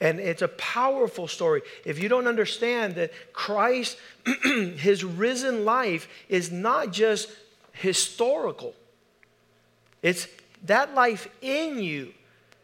And 0.00 0.18
it's 0.18 0.42
a 0.42 0.48
powerful 0.48 1.28
story. 1.28 1.62
If 1.84 2.02
you 2.02 2.08
don't 2.08 2.26
understand 2.26 2.96
that 2.96 3.12
Christ, 3.32 3.96
his 4.44 5.04
risen 5.04 5.64
life, 5.64 6.08
is 6.28 6.50
not 6.50 6.92
just 6.92 7.28
historical, 7.72 8.74
it's 10.02 10.28
that 10.64 10.94
life 10.94 11.28
in 11.40 11.78
you 11.78 12.12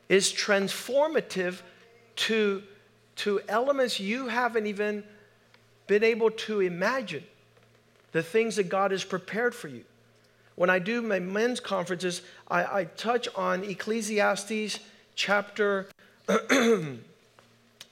is 0.08 0.32
transformative 0.32 1.60
to, 2.16 2.62
to 3.16 3.40
elements 3.48 4.00
you 4.00 4.26
haven't 4.28 4.66
even 4.66 5.04
been 5.86 6.04
able 6.04 6.30
to 6.30 6.60
imagine. 6.60 7.24
The 8.12 8.22
things 8.22 8.56
that 8.56 8.68
God 8.68 8.90
has 8.90 9.04
prepared 9.04 9.54
for 9.54 9.68
you. 9.68 9.84
When 10.56 10.68
I 10.68 10.80
do 10.80 11.00
my 11.00 11.20
men's 11.20 11.60
conferences, 11.60 12.22
I, 12.48 12.80
I 12.80 12.84
touch 12.84 13.28
on 13.36 13.62
Ecclesiastes 13.62 14.80
chapter 15.14 15.88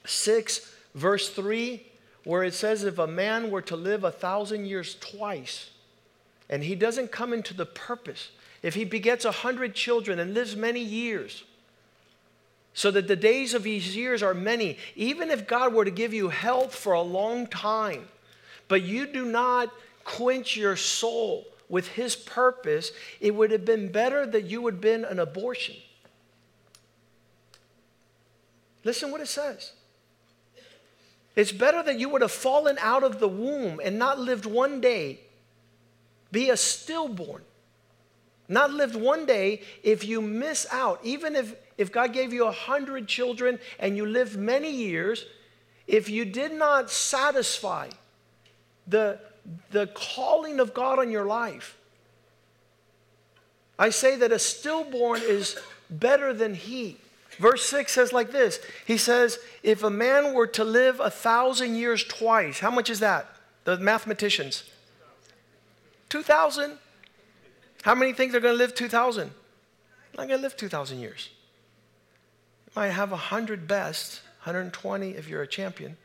6, 0.09 0.71
verse 0.95 1.29
3, 1.29 1.85
where 2.23 2.43
it 2.43 2.53
says, 2.53 2.83
If 2.83 2.97
a 2.97 3.07
man 3.07 3.51
were 3.51 3.61
to 3.63 3.75
live 3.75 4.03
a 4.03 4.11
thousand 4.11 4.65
years 4.65 4.95
twice, 4.95 5.69
and 6.49 6.63
he 6.63 6.75
doesn't 6.75 7.11
come 7.11 7.33
into 7.33 7.53
the 7.53 7.65
purpose, 7.65 8.31
if 8.61 8.75
he 8.75 8.83
begets 8.83 9.25
a 9.25 9.31
hundred 9.31 9.75
children 9.75 10.19
and 10.19 10.33
lives 10.33 10.55
many 10.55 10.81
years, 10.81 11.43
so 12.73 12.91
that 12.91 13.07
the 13.07 13.15
days 13.15 13.53
of 13.53 13.65
his 13.65 13.95
years 13.95 14.21
are 14.23 14.33
many, 14.33 14.77
even 14.95 15.29
if 15.29 15.47
God 15.47 15.73
were 15.73 15.85
to 15.85 15.91
give 15.91 16.13
you 16.13 16.29
health 16.29 16.75
for 16.75 16.93
a 16.93 17.01
long 17.01 17.47
time, 17.47 18.07
but 18.67 18.83
you 18.83 19.07
do 19.07 19.25
not 19.25 19.73
quench 20.03 20.55
your 20.55 20.75
soul 20.75 21.45
with 21.67 21.87
his 21.89 22.15
purpose, 22.15 22.91
it 23.19 23.35
would 23.35 23.51
have 23.51 23.65
been 23.65 23.91
better 23.91 24.25
that 24.25 24.45
you 24.45 24.65
had 24.65 24.81
been 24.81 25.05
an 25.05 25.19
abortion. 25.19 25.75
Listen 28.83 29.11
what 29.11 29.21
it 29.21 29.27
says. 29.27 29.73
It's 31.39 31.53
better 31.53 31.81
that 31.83 31.97
you 31.97 32.09
would 32.09 32.21
have 32.21 32.33
fallen 32.33 32.77
out 32.81 33.01
of 33.01 33.21
the 33.21 33.27
womb 33.29 33.79
and 33.81 33.97
not 33.97 34.19
lived 34.19 34.45
one 34.45 34.81
day, 34.81 35.21
be 36.33 36.49
a 36.49 36.57
stillborn, 36.57 37.43
not 38.49 38.71
lived 38.71 38.97
one 38.97 39.25
day 39.25 39.61
if 39.81 40.03
you 40.03 40.19
miss 40.21 40.67
out, 40.69 40.99
even 41.01 41.37
if, 41.37 41.55
if 41.77 41.93
God 41.93 42.11
gave 42.11 42.33
you 42.33 42.45
a 42.45 42.51
hundred 42.51 43.07
children 43.07 43.57
and 43.79 43.95
you 43.95 44.05
lived 44.05 44.37
many 44.37 44.69
years, 44.69 45.25
if 45.87 46.09
you 46.09 46.25
did 46.25 46.51
not 46.51 46.91
satisfy 46.91 47.87
the, 48.85 49.17
the 49.71 49.87
calling 49.87 50.59
of 50.59 50.73
God 50.73 50.99
on 50.99 51.09
your 51.09 51.25
life. 51.25 51.77
I 53.79 53.91
say 53.91 54.17
that 54.17 54.33
a 54.33 54.39
stillborn 54.39 55.21
is 55.23 55.57
better 55.89 56.33
than 56.33 56.53
he. 56.53 56.97
Verse 57.39 57.65
6 57.65 57.91
says 57.91 58.13
like 58.13 58.31
this 58.31 58.59
He 58.85 58.97
says, 58.97 59.39
If 59.63 59.83
a 59.83 59.89
man 59.89 60.33
were 60.33 60.47
to 60.47 60.63
live 60.63 60.99
a 60.99 61.09
thousand 61.09 61.75
years 61.75 62.03
twice, 62.03 62.59
how 62.59 62.69
much 62.69 62.89
is 62.89 62.99
that? 62.99 63.27
The 63.63 63.77
mathematicians. 63.77 64.63
2,000. 66.09 66.77
How 67.83 67.95
many 67.95 68.13
think 68.13 68.31
they're 68.31 68.41
going 68.41 68.55
to 68.55 68.57
live 68.57 68.75
2,000? 68.75 69.31
Not 70.17 70.27
going 70.27 70.39
to 70.39 70.43
live 70.43 70.57
2,000 70.57 70.99
years. 70.99 71.29
You 72.67 72.71
might 72.75 72.89
have 72.89 73.11
100 73.11 73.67
best, 73.67 74.21
120 74.39 75.11
if 75.11 75.29
you're 75.29 75.43
a 75.43 75.47
champion. 75.47 75.97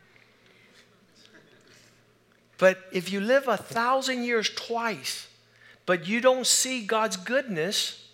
But 2.57 2.79
if 2.93 3.11
you 3.11 3.19
live 3.19 3.47
a 3.47 3.57
thousand 3.57 4.23
years 4.23 4.49
twice, 4.49 5.27
but 5.85 6.07
you 6.07 6.21
don't 6.21 6.47
see 6.47 6.85
God's 6.85 7.17
goodness, 7.17 8.04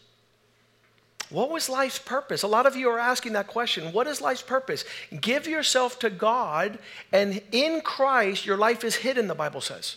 what 1.31 1.49
was 1.49 1.69
life's 1.69 1.97
purpose? 1.97 2.43
A 2.43 2.47
lot 2.47 2.65
of 2.65 2.75
you 2.75 2.89
are 2.89 2.99
asking 2.99 3.33
that 3.33 3.47
question. 3.47 3.93
What 3.93 4.05
is 4.05 4.19
life's 4.19 4.41
purpose? 4.41 4.83
Give 5.21 5.47
yourself 5.47 5.97
to 5.99 6.09
God, 6.09 6.77
and 7.13 7.41
in 7.51 7.81
Christ, 7.81 8.45
your 8.45 8.57
life 8.57 8.83
is 8.83 8.95
hidden, 8.95 9.27
the 9.27 9.35
Bible 9.35 9.61
says. 9.61 9.95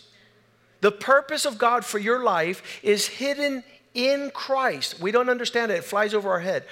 The 0.80 0.92
purpose 0.92 1.44
of 1.44 1.58
God 1.58 1.84
for 1.84 1.98
your 1.98 2.22
life 2.22 2.80
is 2.82 3.06
hidden 3.06 3.64
in 3.94 4.30
Christ. 4.32 5.00
We 5.00 5.10
don't 5.10 5.28
understand 5.28 5.72
it, 5.72 5.78
it 5.78 5.84
flies 5.84 6.14
over 6.14 6.30
our 6.30 6.40
head. 6.40 6.64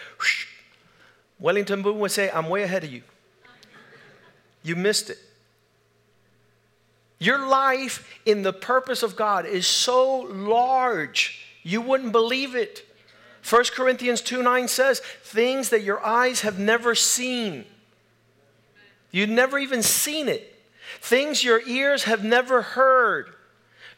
Wellington 1.40 1.83
Boone 1.83 1.99
would 1.99 2.12
say, 2.12 2.31
I'm 2.31 2.49
way 2.49 2.62
ahead 2.62 2.85
of 2.85 2.92
you. 2.92 3.02
You 4.62 4.76
missed 4.76 5.11
it. 5.11 5.19
Your 7.19 7.49
life 7.49 8.21
in 8.26 8.42
the 8.42 8.52
purpose 8.52 9.02
of 9.02 9.16
God 9.16 9.45
is 9.47 9.66
so 9.66 10.21
large, 10.21 11.47
you 11.64 11.81
wouldn't 11.81 12.12
believe 12.12 12.54
it. 12.54 12.87
1 13.49 13.65
Corinthians 13.75 14.21
2 14.21 14.43
9 14.43 14.69
says, 14.69 15.01
things 15.01 15.71
that 15.71 15.83
your 15.83 16.05
eyes 16.05 16.43
have 16.43 16.59
never 16.59 16.95
seen. 16.95 17.65
You've 19.11 19.31
never 19.31 19.59
even 19.59 19.83
seen 19.83 20.29
it. 20.29 20.49
Things 21.01 21.45
your 21.45 21.61
ears 21.67 22.05
have 22.05 22.25
never 22.25 22.63
heard, 22.63 23.35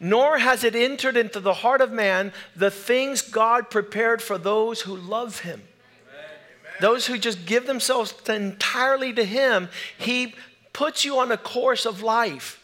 nor 0.01 0.39
has 0.39 0.65
it 0.65 0.75
entered 0.75 1.17
into 1.17 1.41
the 1.41 1.55
heart 1.55 1.81
of 1.81 1.93
man 1.93 2.33
the 2.57 2.71
things 2.71 3.23
God 3.23 3.71
prepared 3.71 4.23
for 4.23 4.39
those 4.39 4.83
who 4.83 4.97
love 4.97 5.41
him. 5.41 5.63
Amen. 5.63 6.77
Those 6.81 7.07
who 7.07 7.19
just 7.19 7.47
give 7.47 7.67
themselves 7.67 8.15
entirely 8.29 9.13
to 9.13 9.25
him, 9.25 9.69
he 9.99 10.35
puts 10.73 11.05
you 11.05 11.19
on 11.19 11.31
a 11.31 11.37
course 11.37 11.85
of 11.85 12.03
life. 12.03 12.61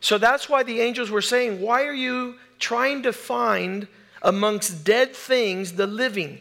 So 0.00 0.18
that's 0.18 0.48
why 0.48 0.62
the 0.62 0.80
angels 0.80 1.10
were 1.10 1.22
saying, 1.22 1.60
Why 1.60 1.84
are 1.84 1.92
you 1.92 2.36
trying 2.58 3.02
to 3.02 3.12
find 3.12 3.88
amongst 4.22 4.84
dead 4.84 5.14
things 5.14 5.72
the 5.72 5.86
living. 5.86 6.40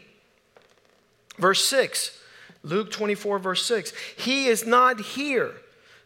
Verse 1.38 1.64
6, 1.66 2.18
Luke 2.64 2.92
24, 2.92 3.40
verse 3.40 3.66
6. 3.66 3.94
He 4.18 4.48
is 4.48 4.66
not 4.66 5.00
here, 5.00 5.54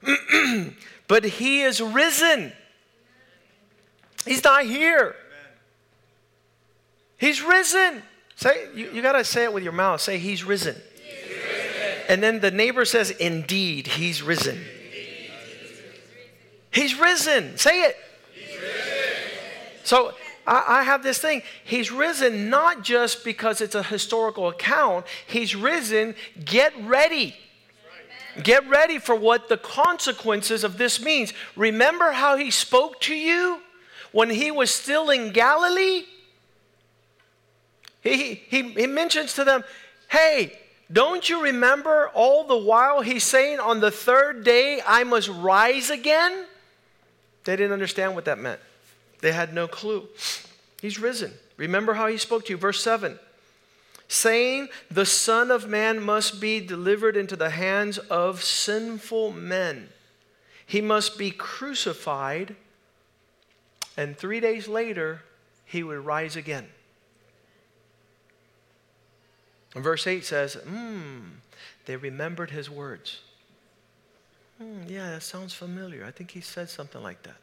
but 1.08 1.24
he 1.24 1.62
is 1.62 1.82
risen. 1.82 2.52
He's 4.26 4.44
not 4.44 4.66
here. 4.66 5.16
He's 7.18 7.42
risen. 7.42 8.02
Say, 8.36 8.68
you, 8.74 8.90
you 8.92 9.02
got 9.02 9.14
to 9.14 9.24
say 9.24 9.44
it 9.44 9.54
with 9.54 9.64
your 9.64 9.74
mouth. 9.74 10.02
Say, 10.02 10.18
He's 10.18 10.44
risen. 10.44 10.76
He's 10.96 11.30
risen. 11.30 12.04
And 12.10 12.24
then 12.24 12.40
the 12.40 12.50
neighbor 12.50 12.86
says, 12.86 13.12
Indeed, 13.12 13.86
He's 13.86 14.24
risen. 14.24 14.60
He's 16.72 16.98
risen. 17.00 17.58
Say 17.58 17.84
it. 17.84 17.98
So 19.84 20.14
I, 20.46 20.64
I 20.68 20.84
have 20.84 21.04
this 21.04 21.20
thing. 21.20 21.42
He's 21.64 21.92
risen 21.92 22.50
not 22.50 22.84
just 22.84 23.24
because 23.24 23.62
it's 23.62 23.76
a 23.76 23.84
historical 23.84 24.48
account, 24.48 25.06
he's 25.28 25.56
risen, 25.56 26.16
get 26.44 26.74
ready. 26.84 27.36
Get 28.42 28.68
ready 28.70 28.98
for 28.98 29.14
what 29.14 29.50
the 29.50 29.58
consequences 29.58 30.64
of 30.64 30.78
this 30.78 31.02
means. 31.02 31.34
Remember 31.58 32.12
how 32.12 32.38
he 32.38 32.50
spoke 32.50 33.02
to 33.02 33.14
you 33.14 33.60
when 34.14 34.30
he 34.30 34.52
was 34.52 34.72
still 34.72 35.10
in 35.10 35.32
Galilee? 35.32 36.06
He, 38.02 38.36
he, 38.36 38.72
he 38.72 38.88
mentions 38.88 39.34
to 39.36 39.44
them, 39.44 39.64
hey, 40.10 40.58
don't 40.92 41.30
you 41.30 41.44
remember 41.44 42.10
all 42.14 42.46
the 42.46 42.58
while 42.58 43.02
he's 43.02 43.24
saying, 43.24 43.60
on 43.60 43.80
the 43.80 43.92
third 43.92 44.44
day 44.44 44.82
I 44.86 45.04
must 45.04 45.30
rise 45.30 45.90
again? 45.90 46.46
They 47.44 47.56
didn't 47.56 47.74
understand 47.74 48.16
what 48.16 48.26
that 48.26 48.40
meant. 48.40 48.60
They 49.22 49.32
had 49.32 49.54
no 49.54 49.68
clue. 49.68 50.08
He's 50.82 51.00
risen. 51.00 51.34
Remember 51.58 51.94
how 51.94 52.08
he 52.08 52.18
spoke 52.18 52.46
to 52.46 52.54
you. 52.54 52.58
Verse 52.58 52.84
7 52.84 53.20
saying, 54.12 54.68
The 54.90 55.06
Son 55.06 55.50
of 55.52 55.70
Man 55.70 56.02
must 56.02 56.42
be 56.42 56.60
delivered 56.60 57.16
into 57.16 57.38
the 57.38 57.52
hands 57.52 57.98
of 57.98 58.44
sinful 58.44 59.32
men. 59.32 59.88
He 60.66 60.82
must 60.82 61.18
be 61.18 61.32
crucified, 61.32 62.56
and 63.96 64.18
three 64.18 64.42
days 64.42 64.68
later, 64.68 65.22
he 65.64 65.82
would 65.82 66.06
rise 66.06 66.36
again. 66.36 66.68
And 69.74 69.84
verse 69.84 70.06
8 70.06 70.26
says, 70.26 70.56
Hmm, 70.56 71.20
they 71.86 71.96
remembered 71.96 72.52
his 72.52 72.70
words. 72.70 73.22
Hmm, 74.58 74.82
yeah, 74.88 75.10
that 75.12 75.24
sounds 75.24 75.54
familiar. 75.54 76.04
I 76.04 76.12
think 76.12 76.32
he 76.32 76.42
said 76.42 76.70
something 76.70 77.02
like 77.02 77.24
that. 77.24 77.38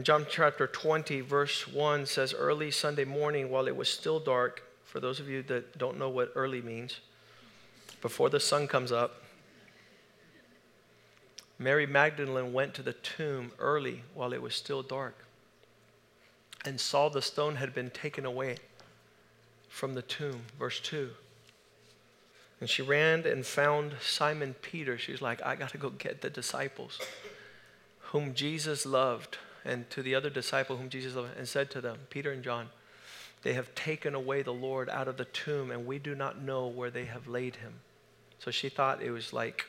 John 0.00 0.26
chapter 0.28 0.66
20, 0.66 1.20
verse 1.20 1.68
1 1.68 2.06
says, 2.06 2.32
Early 2.32 2.70
Sunday 2.70 3.04
morning, 3.04 3.50
while 3.50 3.68
it 3.68 3.76
was 3.76 3.90
still 3.90 4.18
dark, 4.18 4.62
for 4.84 5.00
those 5.00 5.20
of 5.20 5.28
you 5.28 5.42
that 5.44 5.76
don't 5.76 5.98
know 5.98 6.08
what 6.08 6.32
early 6.34 6.62
means, 6.62 7.00
before 8.00 8.30
the 8.30 8.40
sun 8.40 8.66
comes 8.66 8.90
up, 8.90 9.22
Mary 11.58 11.86
Magdalene 11.86 12.54
went 12.54 12.72
to 12.74 12.82
the 12.82 12.94
tomb 12.94 13.52
early 13.58 14.02
while 14.14 14.32
it 14.32 14.40
was 14.40 14.54
still 14.54 14.82
dark 14.82 15.26
and 16.64 16.80
saw 16.80 17.10
the 17.10 17.20
stone 17.20 17.56
had 17.56 17.74
been 17.74 17.90
taken 17.90 18.24
away 18.24 18.56
from 19.68 19.92
the 19.92 20.02
tomb. 20.02 20.40
Verse 20.58 20.80
2. 20.80 21.10
And 22.60 22.70
she 22.70 22.80
ran 22.80 23.26
and 23.26 23.44
found 23.44 23.96
Simon 24.00 24.54
Peter. 24.62 24.96
She's 24.96 25.20
like, 25.20 25.42
I 25.44 25.54
got 25.54 25.70
to 25.70 25.78
go 25.78 25.90
get 25.90 26.22
the 26.22 26.30
disciples 26.30 26.98
whom 27.98 28.32
Jesus 28.34 28.86
loved 28.86 29.36
and 29.64 29.88
to 29.90 30.02
the 30.02 30.14
other 30.14 30.30
disciple 30.30 30.76
whom 30.76 30.88
Jesus 30.88 31.14
loved, 31.14 31.36
and 31.36 31.48
said 31.48 31.70
to 31.70 31.80
them, 31.80 31.98
Peter 32.10 32.32
and 32.32 32.42
John, 32.42 32.68
they 33.42 33.54
have 33.54 33.74
taken 33.74 34.14
away 34.14 34.42
the 34.42 34.52
Lord 34.52 34.88
out 34.88 35.08
of 35.08 35.16
the 35.16 35.24
tomb, 35.24 35.70
and 35.70 35.86
we 35.86 35.98
do 35.98 36.14
not 36.14 36.40
know 36.40 36.66
where 36.66 36.90
they 36.90 37.06
have 37.06 37.26
laid 37.26 37.56
him. 37.56 37.74
So 38.38 38.50
she 38.50 38.68
thought 38.68 39.02
it 39.02 39.10
was 39.10 39.32
like 39.32 39.66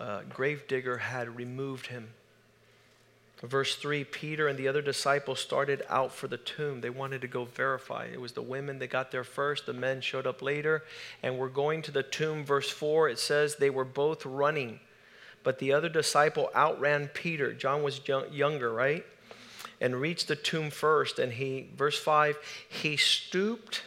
a 0.00 0.22
gravedigger 0.28 0.98
had 0.98 1.36
removed 1.36 1.86
him. 1.86 2.08
Verse 3.42 3.76
3 3.76 4.04
Peter 4.04 4.48
and 4.48 4.58
the 4.58 4.68
other 4.68 4.82
disciples 4.82 5.38
started 5.40 5.82
out 5.88 6.12
for 6.12 6.28
the 6.28 6.36
tomb. 6.36 6.80
They 6.80 6.90
wanted 6.90 7.20
to 7.20 7.28
go 7.28 7.44
verify. 7.44 8.06
It 8.06 8.20
was 8.20 8.32
the 8.32 8.42
women 8.42 8.78
that 8.78 8.88
got 8.88 9.10
there 9.10 9.24
first, 9.24 9.66
the 9.66 9.72
men 9.72 10.00
showed 10.00 10.26
up 10.26 10.40
later, 10.40 10.82
and 11.22 11.38
we're 11.38 11.48
going 11.48 11.82
to 11.82 11.90
the 11.90 12.02
tomb. 12.02 12.44
Verse 12.44 12.70
4 12.70 13.08
it 13.08 13.18
says 13.18 13.56
they 13.56 13.70
were 13.70 13.84
both 13.84 14.24
running, 14.24 14.80
but 15.44 15.60
the 15.60 15.72
other 15.72 15.88
disciple 15.88 16.50
outran 16.56 17.08
Peter. 17.14 17.52
John 17.52 17.84
was 17.84 18.00
younger, 18.32 18.72
right? 18.72 19.04
and 19.80 20.00
reached 20.00 20.28
the 20.28 20.36
tomb 20.36 20.70
first. 20.70 21.18
And 21.18 21.32
he, 21.32 21.68
verse 21.76 21.98
5, 21.98 22.38
he 22.68 22.96
stooped, 22.96 23.82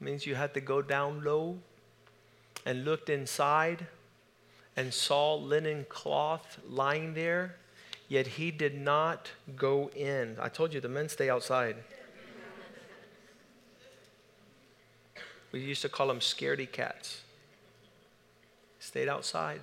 means 0.00 0.26
you 0.26 0.34
had 0.34 0.54
to 0.54 0.60
go 0.60 0.82
down 0.82 1.22
low, 1.22 1.58
and 2.64 2.84
looked 2.84 3.10
inside 3.10 3.86
and 4.76 4.94
saw 4.94 5.34
linen 5.34 5.84
cloth 5.88 6.58
lying 6.66 7.12
there, 7.12 7.56
yet 8.08 8.26
he 8.26 8.50
did 8.50 8.80
not 8.80 9.30
go 9.56 9.90
in. 9.94 10.36
I 10.40 10.48
told 10.48 10.72
you 10.72 10.80
the 10.80 10.88
men 10.88 11.08
stay 11.08 11.28
outside. 11.28 11.76
We 15.50 15.60
used 15.60 15.82
to 15.82 15.90
call 15.90 16.06
them 16.06 16.20
scaredy 16.20 16.70
cats. 16.70 17.20
Stayed 18.78 19.08
outside. 19.08 19.60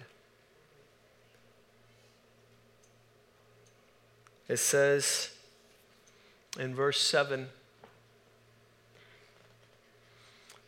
It 4.49 4.57
says 4.57 5.29
in 6.59 6.75
verse 6.75 6.99
7 6.99 7.47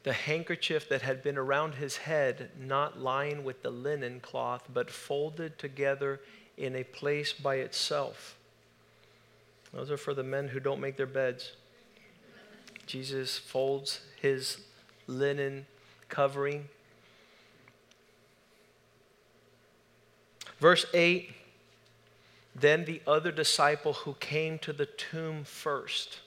the 0.03 0.13
handkerchief 0.13 0.88
that 0.89 1.01
had 1.01 1.21
been 1.21 1.38
around 1.38 1.75
his 1.75 1.97
head, 1.97 2.50
not 2.59 3.00
lying 3.00 3.43
with 3.43 3.61
the 3.61 3.69
linen 3.69 4.19
cloth, 4.19 4.67
but 4.73 4.89
folded 4.89 5.59
together 5.59 6.21
in 6.57 6.75
a 6.75 6.83
place 6.83 7.33
by 7.33 7.55
itself. 7.55 8.38
Those 9.73 9.91
are 9.91 9.97
for 9.97 10.13
the 10.13 10.23
men 10.23 10.47
who 10.47 10.59
don't 10.59 10.81
make 10.81 10.97
their 10.97 11.05
beds. 11.05 11.53
Jesus 12.88 13.38
folds 13.38 14.01
his 14.21 14.61
linen 15.07 15.65
covering. 16.09 16.67
Verse 20.59 20.85
8 20.93 21.33
then 22.53 22.86
the 22.86 23.01
other 23.08 23.31
disciple 23.31 23.93
who 23.93 24.13
came 24.15 24.60
to 24.60 24.74
the 24.74 24.86
tomb 24.86 25.43
first, 25.43 26.20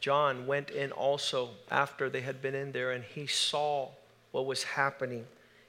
John, 0.00 0.46
went 0.46 0.70
in 0.70 0.92
also 0.92 1.50
after 1.70 2.08
they 2.08 2.22
had 2.22 2.40
been 2.40 2.54
in 2.54 2.72
there, 2.72 2.90
and 2.90 3.04
he 3.04 3.26
saw 3.26 3.90
what 4.30 4.46
was 4.46 4.62
happening 4.62 5.26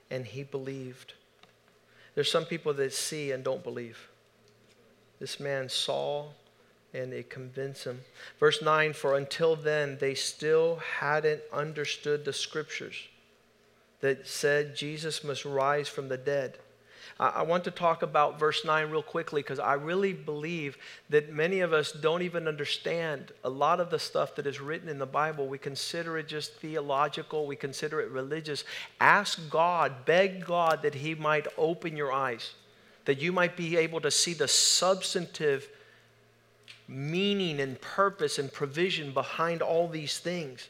and 0.10 0.25
he 0.25 0.43
believed. 0.43 1.13
There's 2.15 2.31
some 2.31 2.46
people 2.46 2.74
that 2.74 2.93
see 2.93 3.31
and 3.31 3.43
don't 3.43 3.63
believe. 3.63 4.10
This 5.20 5.39
man 5.39 5.70
saw 5.70 6.27
and 6.93 7.13
it 7.13 7.29
convinced 7.29 7.86
him. 7.86 8.01
Verse 8.39 8.62
9 8.62 8.93
For 8.93 9.15
until 9.15 9.55
then, 9.55 9.98
they 10.00 10.13
still 10.13 10.77
hadn't 11.00 11.41
understood 11.53 12.25
the 12.25 12.34
scriptures 12.34 13.08
that 14.01 14.27
said 14.27 14.75
Jesus 14.75 15.24
must 15.24 15.46
rise 15.46 15.88
from 15.88 16.10
the 16.10 16.17
dead. 16.17 16.58
I 17.20 17.44
want 17.44 17.63
to 17.65 17.72
talk 17.72 18.01
about 18.01 18.39
verse 18.39 18.65
9 18.65 18.89
real 18.89 19.03
quickly 19.03 19.41
because 19.41 19.60
I 19.60 19.74
really 19.74 20.13
believe 20.13 20.77
that 21.10 21.32
many 21.32 21.60
of 21.60 21.74
us 21.74 21.91
don't 21.91 22.22
even 22.22 22.48
understand 22.48 23.32
a 23.44 23.50
lot 23.50 23.80
of 23.80 23.89
the 23.89 24.00
stuff 24.00 24.36
that 24.36 24.48
is 24.48 24.60
written 24.60 24.89
in 24.89 24.98
the 24.98 25.06
Bible. 25.06 25.48
We 25.48 25.58
consider 25.58 26.18
it 26.18 26.27
just 26.27 26.56
theological, 26.56 27.46
we 27.46 27.56
consider 27.56 28.01
it 28.01 28.10
religious. 28.10 28.63
Ask 29.00 29.50
God, 29.50 30.06
beg 30.06 30.46
God 30.46 30.82
that 30.82 30.96
He 30.96 31.15
might 31.15 31.48
open 31.58 31.96
your 31.96 32.12
eyes, 32.12 32.53
that 33.06 33.22
you 33.22 33.32
might 33.32 33.55
be 33.55 33.77
able 33.77 34.01
to 34.01 34.12
see 34.12 34.33
the 34.33 34.48
substantive 34.48 35.68
meaning 36.88 37.59
and 37.59 37.79
purpose 37.79 38.38
and 38.40 38.51
provision 38.51 39.14
behind 39.14 39.62
all 39.62 39.88
these 39.88 40.20
things. 40.20 40.70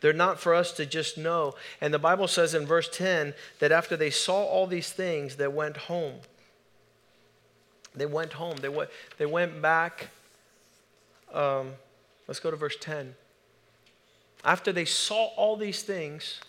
They're 0.00 0.12
not 0.12 0.40
for 0.40 0.54
us 0.54 0.72
to 0.72 0.86
just 0.86 1.18
know. 1.18 1.54
And 1.80 1.92
the 1.92 1.98
Bible 1.98 2.28
says 2.28 2.54
in 2.54 2.66
verse 2.66 2.88
10 2.88 3.34
that 3.58 3.72
after 3.72 3.96
they 3.96 4.10
saw 4.10 4.44
all 4.44 4.66
these 4.66 4.90
things, 4.90 5.36
they 5.36 5.48
went 5.48 5.76
home. 5.76 6.14
They 7.94 8.06
went 8.06 8.34
home. 8.34 8.56
They 8.56 8.68
went, 8.68 8.90
they 9.18 9.26
went 9.26 9.60
back. 9.60 10.08
Um, 11.32 11.72
let's 12.26 12.40
go 12.40 12.50
to 12.50 12.56
verse 12.56 12.76
10. 12.80 13.14
After 14.44 14.72
they 14.72 14.86
saw 14.86 15.26
all 15.36 15.56
these 15.56 15.82
things, 15.82 16.40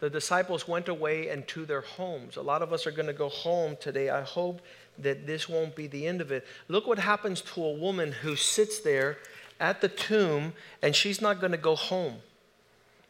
the 0.00 0.08
disciples 0.08 0.68
went 0.68 0.88
away 0.88 1.28
and 1.28 1.46
to 1.48 1.64
their 1.66 1.80
homes. 1.82 2.36
A 2.36 2.42
lot 2.42 2.62
of 2.62 2.72
us 2.72 2.86
are 2.86 2.90
going 2.90 3.06
to 3.06 3.12
go 3.12 3.28
home 3.28 3.76
today. 3.80 4.10
I 4.10 4.22
hope 4.22 4.60
that 4.98 5.26
this 5.26 5.48
won't 5.48 5.76
be 5.76 5.86
the 5.86 6.06
end 6.06 6.20
of 6.20 6.32
it. 6.32 6.46
Look 6.68 6.86
what 6.86 6.98
happens 6.98 7.40
to 7.42 7.64
a 7.64 7.72
woman 7.72 8.12
who 8.12 8.36
sits 8.36 8.80
there 8.80 9.18
at 9.60 9.80
the 9.80 9.88
tomb 9.88 10.52
and 10.82 10.94
she's 10.94 11.20
not 11.20 11.40
going 11.40 11.52
to 11.52 11.58
go 11.58 11.74
home. 11.74 12.16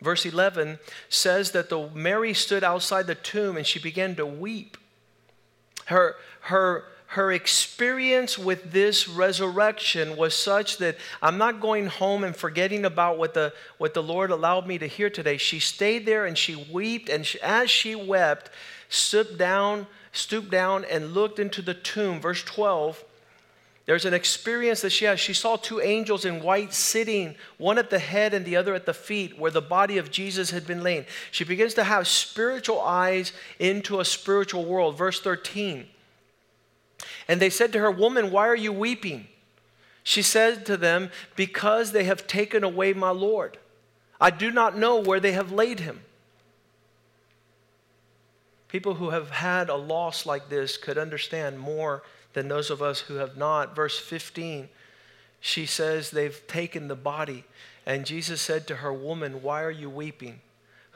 Verse 0.00 0.26
11 0.26 0.78
says 1.09 1.52
that 1.52 1.70
the 1.70 1.88
Mary 1.94 2.35
stood 2.35 2.62
outside 2.62 3.06
the 3.06 3.14
tomb 3.14 3.56
and 3.56 3.66
she 3.66 3.78
began 3.78 4.14
to 4.16 4.26
weep. 4.26 4.76
Her, 5.87 6.16
her, 6.42 6.85
her 7.09 7.32
experience 7.32 8.38
with 8.38 8.72
this 8.72 9.09
resurrection 9.09 10.16
was 10.16 10.35
such 10.35 10.78
that 10.78 10.96
I'm 11.22 11.38
not 11.38 11.61
going 11.61 11.87
home 11.87 12.24
and 12.24 12.37
forgetting 12.37 12.85
about 12.85 13.16
what 13.16 13.32
the, 13.32 13.52
what 13.78 13.94
the 13.94 14.02
Lord 14.02 14.30
allowed 14.30 14.66
me 14.66 14.76
to 14.78 14.87
hear 14.87 15.09
today. 15.09 15.37
She 15.37 15.61
stayed 15.61 16.04
there 16.04 16.26
and 16.26 16.37
she 16.37 16.56
wept, 16.56 17.09
and 17.09 17.24
she, 17.24 17.40
as 17.40 17.70
she 17.70 17.94
wept, 17.94 18.50
stooped 18.88 19.38
down, 19.38 19.87
stooped 20.12 20.50
down 20.50 20.85
and 20.85 21.14
looked 21.14 21.38
into 21.38 21.62
the 21.62 21.74
tomb. 21.74 22.20
Verse 22.20 22.42
12 22.42 23.02
there's 23.87 24.05
an 24.05 24.14
experience 24.14 24.81
that 24.81 24.90
she 24.90 25.05
has. 25.05 25.20
She 25.20 25.33
saw 25.33 25.55
two 25.55 25.81
angels 25.81 26.25
in 26.25 26.42
white 26.42 26.75
sitting, 26.75 27.37
one 27.57 27.79
at 27.79 27.88
the 27.88 28.01
head 28.01 28.35
and 28.35 28.44
the 28.44 28.57
other 28.57 28.75
at 28.75 28.85
the 28.85 28.92
feet, 28.92 29.38
where 29.38 29.53
the 29.53 29.62
body 29.62 29.96
of 29.96 30.11
Jesus 30.11 30.51
had 30.51 30.66
been 30.66 30.83
laid. 30.83 31.07
She 31.31 31.44
begins 31.44 31.72
to 31.75 31.85
have 31.85 32.09
spiritual 32.09 32.81
eyes 32.81 33.33
into 33.61 34.01
a 34.01 34.05
spiritual 34.05 34.64
world. 34.64 34.99
Verse 34.99 35.20
13. 35.20 35.87
And 37.29 37.40
they 37.40 37.51
said 37.51 37.72
to 37.72 37.79
her, 37.79 37.90
Woman, 37.90 38.33
why 38.33 38.49
are 38.49 38.57
you 38.57 38.72
weeping? 38.72 39.29
She 40.03 40.22
said 40.22 40.66
to 40.66 40.77
them, 40.77 41.11
Because 41.37 41.92
they 41.92 42.05
have 42.05 42.27
taken 42.27 42.64
away 42.64 42.92
my 42.92 43.11
Lord. 43.11 43.57
I 44.20 44.31
do 44.31 44.51
not 44.51 44.77
know 44.77 45.01
where 45.01 45.20
they 45.20 45.33
have 45.33 45.53
laid 45.53 45.81
him. 45.81 46.01
People 48.66 48.94
who 48.94 49.11
have 49.11 49.31
had 49.31 49.68
a 49.68 49.77
loss 49.77 50.27
like 50.27 50.49
this 50.49 50.77
could 50.77 50.99
understand 50.99 51.61
more 51.61 52.03
than 52.37 52.49
those 52.49 52.68
of 52.68 52.83
us 52.83 53.01
who 53.01 53.14
have 53.14 53.38
not. 53.38 53.75
Verse 53.75 53.99
15, 53.99 54.68
she 55.40 55.64
says 55.64 56.11
they've 56.11 56.46
taken 56.46 56.87
the 56.87 56.94
body. 56.94 57.44
And 57.87 58.05
Jesus 58.05 58.42
said 58.42 58.66
to 58.66 58.77
her, 58.77 58.92
Woman, 58.92 59.40
why 59.40 59.62
are 59.62 59.70
you 59.70 59.88
weeping? 59.88 60.40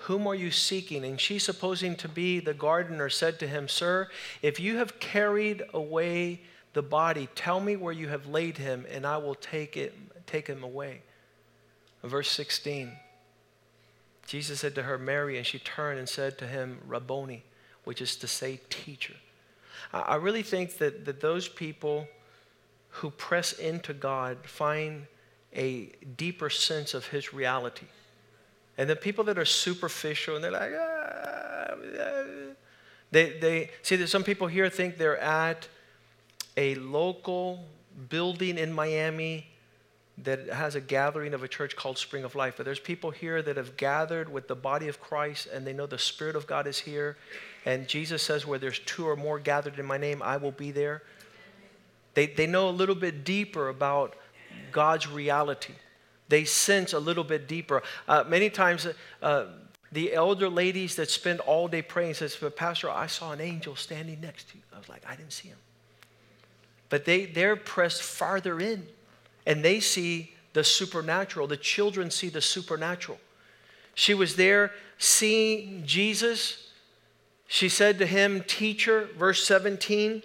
Whom 0.00 0.26
are 0.26 0.34
you 0.34 0.50
seeking? 0.50 1.02
And 1.02 1.18
she, 1.18 1.38
supposing 1.38 1.96
to 1.96 2.10
be 2.10 2.40
the 2.40 2.52
gardener, 2.52 3.08
said 3.08 3.38
to 3.38 3.48
him, 3.48 3.68
Sir, 3.68 4.08
if 4.42 4.60
you 4.60 4.76
have 4.76 5.00
carried 5.00 5.62
away 5.72 6.42
the 6.74 6.82
body, 6.82 7.26
tell 7.34 7.58
me 7.58 7.74
where 7.74 7.94
you 7.94 8.08
have 8.08 8.26
laid 8.26 8.58
him, 8.58 8.84
and 8.90 9.06
I 9.06 9.16
will 9.16 9.34
take, 9.34 9.78
it, 9.78 9.94
take 10.26 10.46
him 10.46 10.62
away. 10.62 11.00
Verse 12.04 12.30
16 12.30 12.92
Jesus 14.26 14.60
said 14.60 14.74
to 14.74 14.82
her, 14.82 14.98
Mary, 14.98 15.38
and 15.38 15.46
she 15.46 15.58
turned 15.58 15.98
and 15.98 16.08
said 16.08 16.36
to 16.38 16.46
him, 16.46 16.80
Rabboni, 16.86 17.42
which 17.84 18.02
is 18.02 18.14
to 18.16 18.28
say, 18.28 18.60
teacher. 18.68 19.14
I 19.92 20.16
really 20.16 20.42
think 20.42 20.78
that, 20.78 21.04
that 21.04 21.20
those 21.20 21.48
people 21.48 22.06
who 22.90 23.10
press 23.10 23.52
into 23.52 23.92
God 23.92 24.38
find 24.44 25.06
a 25.54 25.90
deeper 26.16 26.50
sense 26.50 26.94
of 26.94 27.06
His 27.08 27.32
reality. 27.32 27.86
And 28.78 28.88
the 28.88 28.96
people 28.96 29.24
that 29.24 29.38
are 29.38 29.44
superficial 29.44 30.36
and 30.36 30.44
they're 30.44 30.52
like, 30.52 30.72
ah, 30.78 31.74
ah, 32.00 32.24
they, 33.10 33.38
they 33.38 33.70
see 33.82 33.96
that 33.96 34.08
some 34.08 34.22
people 34.22 34.46
here 34.46 34.68
think 34.68 34.96
they're 34.96 35.18
at 35.18 35.68
a 36.56 36.76
local 36.76 37.64
building 38.08 38.58
in 38.58 38.72
Miami 38.72 39.46
that 40.18 40.48
has 40.48 40.74
a 40.74 40.80
gathering 40.80 41.34
of 41.34 41.42
a 41.42 41.48
church 41.48 41.76
called 41.76 41.98
Spring 41.98 42.24
of 42.24 42.34
Life. 42.34 42.54
But 42.56 42.66
there's 42.66 42.80
people 42.80 43.10
here 43.10 43.42
that 43.42 43.56
have 43.56 43.76
gathered 43.76 44.32
with 44.32 44.48
the 44.48 44.54
body 44.54 44.88
of 44.88 45.00
Christ 45.00 45.48
and 45.52 45.66
they 45.66 45.72
know 45.72 45.86
the 45.86 45.98
Spirit 45.98 46.36
of 46.36 46.46
God 46.46 46.66
is 46.66 46.78
here. 46.78 47.16
And 47.64 47.86
Jesus 47.86 48.22
says, 48.22 48.46
Where 48.46 48.58
there's 48.58 48.78
two 48.80 49.06
or 49.06 49.16
more 49.16 49.38
gathered 49.38 49.78
in 49.78 49.86
my 49.86 49.98
name, 49.98 50.22
I 50.22 50.36
will 50.36 50.52
be 50.52 50.70
there. 50.70 51.02
They, 52.14 52.26
they 52.26 52.46
know 52.46 52.68
a 52.68 52.70
little 52.70 52.94
bit 52.94 53.24
deeper 53.24 53.68
about 53.68 54.16
God's 54.72 55.06
reality. 55.08 55.74
They 56.28 56.44
sense 56.44 56.92
a 56.92 56.98
little 56.98 57.24
bit 57.24 57.48
deeper. 57.48 57.82
Uh, 58.08 58.24
many 58.26 58.50
times, 58.50 58.86
uh, 59.22 59.46
the 59.92 60.14
elder 60.14 60.48
ladies 60.48 60.96
that 60.96 61.10
spend 61.10 61.40
all 61.40 61.66
day 61.66 61.82
praying 61.82 62.14
says, 62.14 62.36
but 62.40 62.56
Pastor, 62.56 62.88
I 62.88 63.06
saw 63.06 63.32
an 63.32 63.40
angel 63.40 63.74
standing 63.74 64.20
next 64.20 64.50
to 64.50 64.56
you. 64.56 64.62
I 64.72 64.78
was 64.78 64.88
like, 64.88 65.02
I 65.06 65.16
didn't 65.16 65.32
see 65.32 65.48
him. 65.48 65.58
But 66.88 67.04
they, 67.04 67.26
they're 67.26 67.56
pressed 67.56 68.02
farther 68.02 68.60
in 68.60 68.86
and 69.46 69.64
they 69.64 69.80
see 69.80 70.34
the 70.52 70.62
supernatural. 70.62 71.46
The 71.46 71.56
children 71.56 72.10
see 72.10 72.28
the 72.28 72.40
supernatural. 72.40 73.18
She 73.94 74.14
was 74.14 74.36
there 74.36 74.72
seeing 74.98 75.84
Jesus. 75.84 76.69
She 77.52 77.68
said 77.68 77.98
to 77.98 78.06
him, 78.06 78.44
Teacher, 78.46 79.08
verse 79.18 79.44
17. 79.44 80.22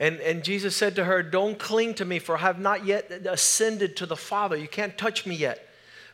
And, 0.00 0.18
and 0.20 0.42
Jesus 0.42 0.74
said 0.74 0.96
to 0.96 1.04
her, 1.04 1.22
Don't 1.22 1.58
cling 1.58 1.92
to 1.96 2.06
me, 2.06 2.18
for 2.20 2.38
I 2.38 2.40
have 2.40 2.58
not 2.58 2.86
yet 2.86 3.10
ascended 3.26 3.94
to 3.98 4.06
the 4.06 4.16
Father. 4.16 4.56
You 4.56 4.66
can't 4.66 4.96
touch 4.96 5.26
me 5.26 5.34
yet. 5.34 5.68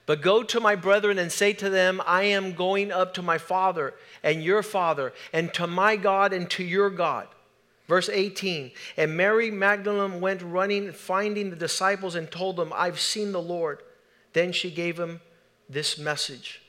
But 0.06 0.22
go 0.22 0.42
to 0.42 0.58
my 0.58 0.74
brethren 0.74 1.20
and 1.20 1.30
say 1.30 1.52
to 1.52 1.70
them, 1.70 2.02
I 2.04 2.24
am 2.24 2.54
going 2.54 2.90
up 2.90 3.14
to 3.14 3.22
my 3.22 3.38
Father 3.38 3.94
and 4.24 4.42
your 4.42 4.64
Father, 4.64 5.12
and 5.32 5.54
to 5.54 5.68
my 5.68 5.94
God 5.94 6.32
and 6.32 6.50
to 6.50 6.64
your 6.64 6.90
God. 6.90 7.28
Verse 7.86 8.08
18 8.08 8.72
And 8.96 9.16
Mary 9.16 9.52
Magdalene 9.52 10.20
went 10.20 10.42
running, 10.42 10.90
finding 10.90 11.50
the 11.50 11.56
disciples, 11.56 12.16
and 12.16 12.28
told 12.28 12.56
them, 12.56 12.72
I've 12.74 12.98
seen 12.98 13.30
the 13.30 13.40
Lord. 13.40 13.84
Then 14.32 14.50
she 14.50 14.72
gave 14.72 14.98
him 14.98 15.20
this 15.68 15.96
message. 15.96 16.60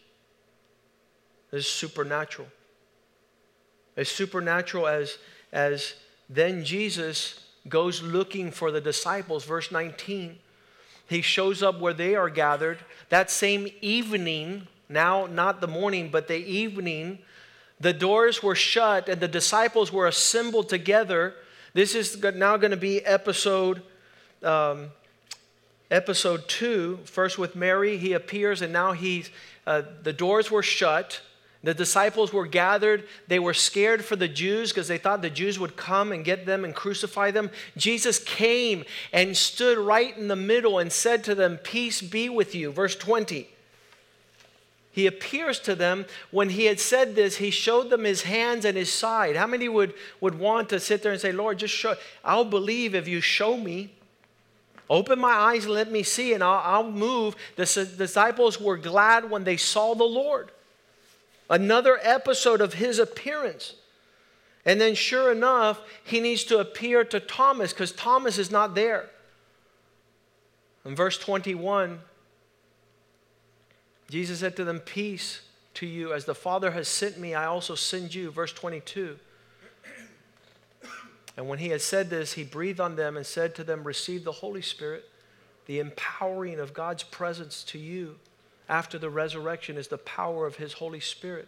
This 1.49 1.65
is 1.65 1.71
supernatural. 1.71 2.47
As 3.99 4.07
supernatural 4.07 4.87
as, 4.87 5.17
as 5.51 5.95
then 6.29 6.63
Jesus 6.63 7.43
goes 7.67 8.01
looking 8.01 8.49
for 8.49 8.71
the 8.71 8.79
disciples. 8.79 9.43
Verse 9.43 9.73
19. 9.73 10.39
He 11.09 11.21
shows 11.21 11.61
up 11.61 11.81
where 11.81 11.93
they 11.93 12.15
are 12.15 12.29
gathered. 12.29 12.79
That 13.09 13.29
same 13.29 13.67
evening, 13.81 14.67
now 14.87 15.25
not 15.25 15.59
the 15.59 15.67
morning, 15.67 16.07
but 16.09 16.29
the 16.29 16.37
evening, 16.37 17.19
the 17.77 17.91
doors 17.91 18.41
were 18.41 18.55
shut 18.55 19.09
and 19.09 19.19
the 19.19 19.27
disciples 19.27 19.91
were 19.91 20.07
assembled 20.07 20.69
together. 20.69 21.33
This 21.73 21.93
is 21.93 22.23
now 22.23 22.55
going 22.55 22.71
to 22.71 22.77
be 22.77 23.05
episode 23.05 23.81
um, 24.43 24.91
episode 25.91 26.47
two. 26.47 26.99
First 27.03 27.37
with 27.37 27.53
Mary, 27.53 27.97
he 27.97 28.13
appears, 28.13 28.61
and 28.61 28.71
now 28.71 28.93
he's 28.93 29.29
uh, 29.67 29.81
the 30.03 30.13
doors 30.13 30.49
were 30.49 30.63
shut. 30.63 31.19
The 31.61 31.73
disciples 31.73 32.31
were 32.31 32.47
gathered. 32.47 33.03
They 33.27 33.39
were 33.39 33.53
scared 33.53 34.05
for 34.05 34.15
the 34.15 34.29
Jews 34.29 34.71
because 34.71 34.87
they 34.87 34.97
thought 34.97 35.21
the 35.21 35.29
Jews 35.29 35.59
would 35.59 35.75
come 35.75 36.13
and 36.13 36.23
get 36.23 36.45
them 36.45 36.63
and 36.63 36.73
crucify 36.73 37.31
them. 37.31 37.51
Jesus 37.75 38.17
came 38.19 38.85
and 39.11 39.35
stood 39.35 39.77
right 39.77 40.17
in 40.17 40.29
the 40.29 40.37
middle 40.37 40.79
and 40.79 40.91
said 40.91 41.23
to 41.25 41.35
them, 41.35 41.57
Peace 41.57 42.01
be 42.01 42.29
with 42.29 42.55
you. 42.55 42.71
Verse 42.71 42.95
20. 42.95 43.49
He 44.91 45.05
appears 45.05 45.59
to 45.61 45.75
them. 45.75 46.05
When 46.31 46.49
he 46.49 46.65
had 46.65 46.79
said 46.79 47.15
this, 47.15 47.37
he 47.37 47.51
showed 47.51 47.89
them 47.89 48.05
his 48.05 48.23
hands 48.23 48.63
and 48.63 48.77
his 48.77 48.91
side. 48.91 49.35
How 49.35 49.47
many 49.47 49.67
would, 49.67 49.93
would 50.21 50.39
want 50.39 50.69
to 50.69 50.79
sit 50.79 51.03
there 51.03 51.11
and 51.11 51.21
say, 51.21 51.31
Lord, 51.31 51.59
just 51.59 51.73
show, 51.73 51.95
I'll 52.23 52.45
believe 52.45 52.95
if 52.95 53.07
you 53.07 53.21
show 53.21 53.57
me. 53.57 53.93
Open 54.89 55.19
my 55.19 55.31
eyes 55.31 55.65
and 55.65 55.73
let 55.73 55.91
me 55.91 56.01
see, 56.03 56.33
and 56.33 56.43
I'll, 56.43 56.61
I'll 56.63 56.91
move. 56.91 57.35
The 57.55 57.65
disciples 57.97 58.59
were 58.59 58.77
glad 58.77 59.29
when 59.29 59.43
they 59.43 59.57
saw 59.57 59.93
the 59.93 60.05
Lord. 60.05 60.51
Another 61.49 61.99
episode 62.01 62.61
of 62.61 62.75
his 62.75 62.99
appearance. 62.99 63.73
And 64.65 64.79
then, 64.79 64.93
sure 64.93 65.31
enough, 65.31 65.81
he 66.03 66.19
needs 66.19 66.43
to 66.45 66.59
appear 66.59 67.03
to 67.05 67.19
Thomas 67.19 67.73
because 67.73 67.91
Thomas 67.91 68.37
is 68.37 68.51
not 68.51 68.75
there. 68.75 69.09
In 70.85 70.95
verse 70.95 71.17
21, 71.17 71.99
Jesus 74.09 74.39
said 74.39 74.55
to 74.57 74.63
them, 74.63 74.79
Peace 74.79 75.41
to 75.75 75.85
you. 75.85 76.13
As 76.13 76.25
the 76.25 76.35
Father 76.35 76.71
has 76.71 76.87
sent 76.87 77.17
me, 77.17 77.33
I 77.33 77.45
also 77.45 77.75
send 77.75 78.13
you. 78.13 78.31
Verse 78.31 78.53
22. 78.53 79.17
And 81.37 81.47
when 81.47 81.59
he 81.59 81.69
had 81.69 81.81
said 81.81 82.09
this, 82.09 82.33
he 82.33 82.43
breathed 82.43 82.79
on 82.81 82.95
them 82.95 83.15
and 83.15 83.25
said 83.25 83.55
to 83.55 83.63
them, 83.63 83.83
Receive 83.85 84.23
the 84.23 84.31
Holy 84.31 84.61
Spirit. 84.61 85.05
The 85.67 85.79
empowering 85.79 86.59
of 86.59 86.73
God's 86.73 87.03
presence 87.03 87.63
to 87.65 87.79
you 87.79 88.15
after 88.69 88.97
the 88.97 89.09
resurrection 89.09 89.77
is 89.77 89.87
the 89.87 89.97
power 89.97 90.45
of 90.45 90.55
his 90.55 90.73
Holy 90.73 90.99
Spirit. 90.99 91.47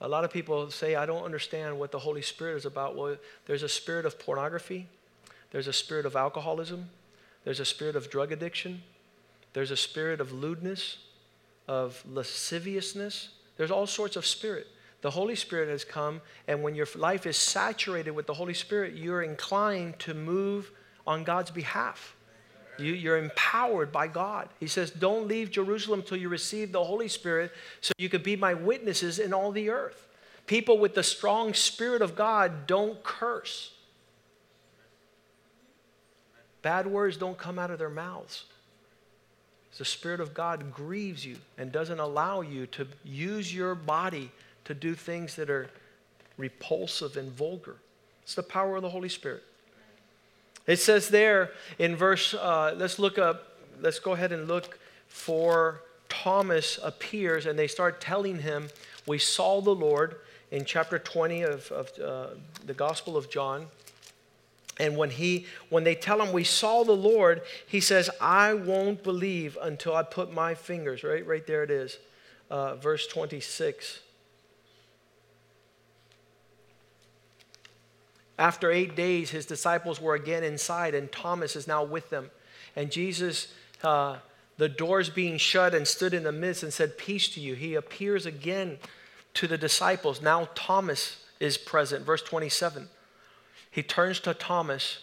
A 0.00 0.08
lot 0.08 0.24
of 0.24 0.32
people 0.32 0.70
say, 0.70 0.96
I 0.96 1.06
don't 1.06 1.22
understand 1.22 1.78
what 1.78 1.92
the 1.92 1.98
Holy 2.00 2.22
Spirit 2.22 2.56
is 2.56 2.66
about. 2.66 2.96
Well, 2.96 3.16
there's 3.46 3.62
a 3.62 3.68
spirit 3.68 4.06
of 4.06 4.18
pornography, 4.18 4.88
there's 5.52 5.68
a 5.68 5.72
spirit 5.72 6.06
of 6.06 6.16
alcoholism, 6.16 6.90
there's 7.44 7.60
a 7.60 7.64
spirit 7.64 7.94
of 7.94 8.10
drug 8.10 8.32
addiction, 8.32 8.82
there's 9.52 9.70
a 9.70 9.76
spirit 9.76 10.20
of 10.20 10.32
lewdness, 10.32 10.98
of 11.68 12.02
lasciviousness. 12.10 13.28
There's 13.56 13.70
all 13.70 13.86
sorts 13.86 14.16
of 14.16 14.26
spirit. 14.26 14.66
The 15.00 15.10
Holy 15.10 15.36
Spirit 15.36 15.68
has 15.68 15.84
come, 15.84 16.20
and 16.48 16.62
when 16.62 16.74
your 16.74 16.86
life 16.96 17.26
is 17.26 17.36
saturated 17.36 18.12
with 18.12 18.26
the 18.26 18.34
Holy 18.34 18.54
Spirit, 18.54 18.94
you're 18.94 19.22
inclined 19.22 19.98
to 20.00 20.14
move 20.14 20.70
on 21.06 21.24
God's 21.24 21.50
behalf. 21.50 22.16
You, 22.78 23.12
are 23.12 23.18
empowered 23.18 23.92
by 23.92 24.08
God. 24.08 24.48
He 24.60 24.66
says, 24.66 24.90
Don't 24.90 25.28
leave 25.28 25.50
Jerusalem 25.50 26.02
till 26.02 26.16
you 26.16 26.28
receive 26.28 26.72
the 26.72 26.84
Holy 26.84 27.08
Spirit 27.08 27.52
so 27.80 27.92
you 27.98 28.08
could 28.08 28.22
be 28.22 28.36
my 28.36 28.54
witnesses 28.54 29.18
in 29.18 29.32
all 29.32 29.52
the 29.52 29.70
earth. 29.70 30.08
People 30.46 30.78
with 30.78 30.94
the 30.94 31.02
strong 31.02 31.54
Spirit 31.54 32.02
of 32.02 32.14
God 32.16 32.66
don't 32.66 33.02
curse. 33.02 33.72
Bad 36.62 36.86
words 36.86 37.16
don't 37.16 37.38
come 37.38 37.58
out 37.58 37.70
of 37.70 37.78
their 37.78 37.90
mouths. 37.90 38.44
The 39.76 39.84
Spirit 39.84 40.20
of 40.20 40.34
God 40.34 40.72
grieves 40.72 41.26
you 41.26 41.36
and 41.58 41.72
doesn't 41.72 41.98
allow 41.98 42.42
you 42.42 42.66
to 42.68 42.86
use 43.04 43.54
your 43.54 43.74
body 43.74 44.30
to 44.64 44.74
do 44.74 44.94
things 44.94 45.34
that 45.36 45.50
are 45.50 45.68
repulsive 46.36 47.16
and 47.16 47.30
vulgar. 47.32 47.76
It's 48.22 48.34
the 48.34 48.42
power 48.42 48.76
of 48.76 48.82
the 48.82 48.90
Holy 48.90 49.08
Spirit. 49.08 49.42
It 50.66 50.76
says 50.78 51.08
there 51.08 51.50
in 51.78 51.94
verse, 51.96 52.34
uh, 52.34 52.74
let's 52.76 52.98
look 52.98 53.18
up, 53.18 53.58
let's 53.80 53.98
go 53.98 54.12
ahead 54.12 54.32
and 54.32 54.48
look 54.48 54.78
for 55.08 55.82
Thomas 56.08 56.78
appears 56.82 57.46
and 57.46 57.58
they 57.58 57.66
start 57.66 58.00
telling 58.00 58.38
him, 58.38 58.68
We 59.06 59.18
saw 59.18 59.60
the 59.60 59.74
Lord 59.74 60.16
in 60.50 60.64
chapter 60.64 60.98
20 60.98 61.42
of, 61.42 61.70
of 61.72 61.98
uh, 61.98 62.26
the 62.64 62.74
Gospel 62.74 63.16
of 63.16 63.28
John. 63.28 63.66
And 64.78 64.96
when 64.96 65.10
he 65.10 65.46
when 65.68 65.84
they 65.84 65.94
tell 65.94 66.20
him 66.20 66.32
we 66.32 66.44
saw 66.44 66.82
the 66.82 66.96
Lord, 66.96 67.42
he 67.66 67.80
says, 67.80 68.10
I 68.20 68.54
won't 68.54 69.02
believe 69.02 69.56
until 69.60 69.94
I 69.94 70.02
put 70.02 70.32
my 70.32 70.54
fingers, 70.54 71.04
right? 71.04 71.24
Right 71.26 71.46
there 71.46 71.62
it 71.62 71.70
is. 71.70 71.98
Uh, 72.50 72.76
verse 72.76 73.06
26. 73.06 74.00
After 78.38 78.70
eight 78.70 78.96
days, 78.96 79.30
his 79.30 79.46
disciples 79.46 80.00
were 80.00 80.14
again 80.14 80.42
inside, 80.42 80.94
and 80.94 81.10
Thomas 81.10 81.56
is 81.56 81.68
now 81.68 81.84
with 81.84 82.10
them. 82.10 82.30
And 82.74 82.90
Jesus, 82.90 83.48
uh, 83.82 84.16
the 84.56 84.68
doors 84.68 85.08
being 85.08 85.38
shut, 85.38 85.74
and 85.74 85.86
stood 85.86 86.14
in 86.14 86.24
the 86.24 86.32
midst 86.32 86.62
and 86.62 86.72
said, 86.72 86.98
Peace 86.98 87.28
to 87.30 87.40
you. 87.40 87.54
He 87.54 87.74
appears 87.74 88.26
again 88.26 88.78
to 89.34 89.46
the 89.46 89.58
disciples. 89.58 90.20
Now 90.20 90.48
Thomas 90.54 91.24
is 91.38 91.56
present. 91.56 92.04
Verse 92.04 92.22
27 92.22 92.88
he 93.74 93.82
turns 93.82 94.20
to 94.20 94.34
Thomas 94.34 94.98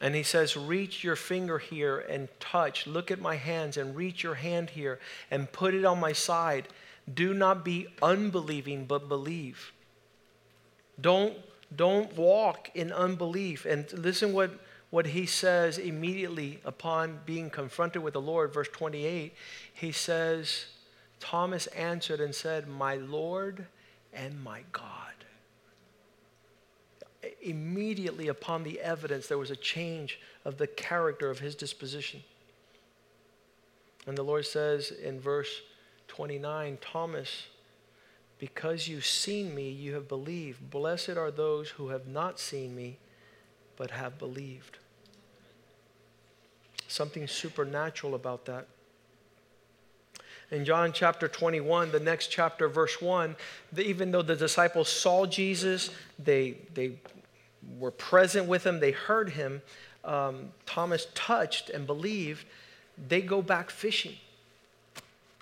and 0.00 0.14
he 0.14 0.22
says, 0.22 0.56
Reach 0.56 1.02
your 1.02 1.16
finger 1.16 1.58
here 1.58 1.98
and 1.98 2.28
touch. 2.38 2.86
Look 2.86 3.10
at 3.10 3.20
my 3.20 3.34
hands 3.34 3.76
and 3.76 3.96
reach 3.96 4.22
your 4.22 4.36
hand 4.36 4.70
here 4.70 5.00
and 5.28 5.50
put 5.50 5.74
it 5.74 5.84
on 5.84 5.98
my 5.98 6.12
side. 6.12 6.68
Do 7.12 7.34
not 7.34 7.64
be 7.64 7.88
unbelieving, 8.00 8.84
but 8.84 9.08
believe. 9.08 9.72
Don't, 11.00 11.34
don't 11.74 12.14
walk 12.16 12.70
in 12.74 12.92
unbelief. 12.92 13.64
And 13.64 13.90
listen 13.92 14.32
what, 14.32 14.50
what 14.90 15.06
he 15.06 15.26
says 15.26 15.78
immediately 15.78 16.60
upon 16.64 17.20
being 17.26 17.50
confronted 17.50 18.02
with 18.02 18.14
the 18.14 18.20
Lord. 18.20 18.52
Verse 18.52 18.68
28, 18.72 19.34
he 19.72 19.92
says, 19.92 20.66
Thomas 21.20 21.66
answered 21.68 22.20
and 22.20 22.34
said, 22.34 22.68
My 22.68 22.96
Lord 22.96 23.66
and 24.12 24.42
my 24.42 24.62
God 24.72 25.08
immediately 27.42 28.28
upon 28.28 28.62
the 28.62 28.80
evidence, 28.80 29.26
there 29.26 29.38
was 29.38 29.50
a 29.50 29.56
change 29.56 30.20
of 30.44 30.58
the 30.58 30.66
character 30.66 31.30
of 31.30 31.38
his 31.38 31.54
disposition. 31.54 32.22
And 34.06 34.16
the 34.16 34.22
Lord 34.22 34.46
says 34.46 34.90
in 34.90 35.20
verse 35.20 35.62
29 36.08 36.78
Thomas, 36.80 37.46
because 38.38 38.88
you've 38.88 39.06
seen 39.06 39.54
me, 39.54 39.68
you 39.68 39.94
have 39.94 40.08
believed. 40.08 40.70
Blessed 40.70 41.10
are 41.10 41.30
those 41.30 41.70
who 41.70 41.88
have 41.88 42.06
not 42.06 42.38
seen 42.38 42.74
me, 42.74 42.98
but 43.76 43.90
have 43.90 44.18
believed. 44.18 44.78
Something 46.86 47.26
supernatural 47.26 48.14
about 48.14 48.44
that. 48.46 48.66
In 50.50 50.64
John 50.64 50.92
chapter 50.92 51.28
21, 51.28 51.92
the 51.92 52.00
next 52.00 52.28
chapter, 52.28 52.68
verse 52.68 53.02
1, 53.02 53.36
the, 53.72 53.86
even 53.86 54.10
though 54.10 54.22
the 54.22 54.36
disciples 54.36 54.88
saw 54.88 55.26
Jesus, 55.26 55.90
they, 56.18 56.56
they 56.72 56.92
were 57.78 57.90
present 57.90 58.46
with 58.46 58.64
him, 58.64 58.80
they 58.80 58.92
heard 58.92 59.30
him, 59.30 59.60
um, 60.04 60.50
Thomas 60.64 61.06
touched 61.14 61.68
and 61.68 61.86
believed, 61.86 62.46
they 63.08 63.20
go 63.20 63.42
back 63.42 63.68
fishing. 63.68 64.14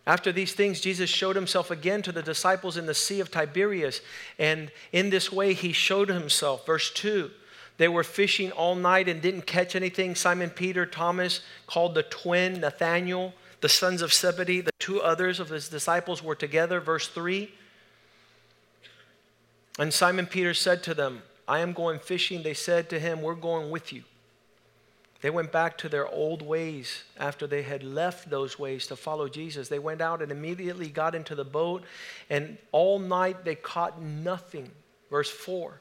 After 0.06 0.30
these 0.30 0.52
things, 0.52 0.80
Jesus 0.80 1.10
showed 1.10 1.34
himself 1.34 1.70
again 1.70 2.00
to 2.02 2.12
the 2.12 2.22
disciples 2.22 2.76
in 2.76 2.86
the 2.86 2.94
Sea 2.94 3.18
of 3.18 3.30
Tiberias. 3.30 4.00
And 4.38 4.70
in 4.92 5.10
this 5.10 5.32
way, 5.32 5.52
he 5.52 5.72
showed 5.72 6.08
himself. 6.08 6.64
Verse 6.64 6.92
2 6.92 7.30
They 7.78 7.88
were 7.88 8.04
fishing 8.04 8.52
all 8.52 8.76
night 8.76 9.08
and 9.08 9.20
didn't 9.20 9.46
catch 9.46 9.74
anything. 9.74 10.14
Simon 10.14 10.50
Peter, 10.50 10.86
Thomas, 10.86 11.40
called 11.66 11.94
the 11.94 12.04
twin, 12.04 12.60
Nathaniel, 12.60 13.34
the 13.60 13.68
sons 13.68 14.00
of 14.00 14.12
Zebedee, 14.14 14.60
the 14.60 14.70
two 14.78 15.02
others 15.02 15.40
of 15.40 15.48
his 15.48 15.68
disciples 15.68 16.22
were 16.22 16.36
together. 16.36 16.78
Verse 16.78 17.08
3. 17.08 17.50
And 19.78 19.92
Simon 19.92 20.26
Peter 20.26 20.54
said 20.54 20.84
to 20.84 20.94
them, 20.94 21.22
I 21.48 21.58
am 21.58 21.72
going 21.72 21.98
fishing. 21.98 22.42
They 22.42 22.54
said 22.54 22.88
to 22.90 23.00
him, 23.00 23.22
We're 23.22 23.34
going 23.34 23.70
with 23.70 23.92
you. 23.92 24.04
They 25.26 25.30
went 25.30 25.50
back 25.50 25.76
to 25.78 25.88
their 25.88 26.06
old 26.06 26.40
ways 26.40 27.02
after 27.18 27.48
they 27.48 27.62
had 27.62 27.82
left 27.82 28.30
those 28.30 28.60
ways 28.60 28.86
to 28.86 28.94
follow 28.94 29.28
Jesus. 29.28 29.66
They 29.66 29.80
went 29.80 30.00
out 30.00 30.22
and 30.22 30.30
immediately 30.30 30.86
got 30.86 31.16
into 31.16 31.34
the 31.34 31.44
boat, 31.44 31.82
and 32.30 32.58
all 32.70 33.00
night 33.00 33.44
they 33.44 33.56
caught 33.56 34.00
nothing. 34.00 34.70
Verse 35.10 35.28
4. 35.28 35.80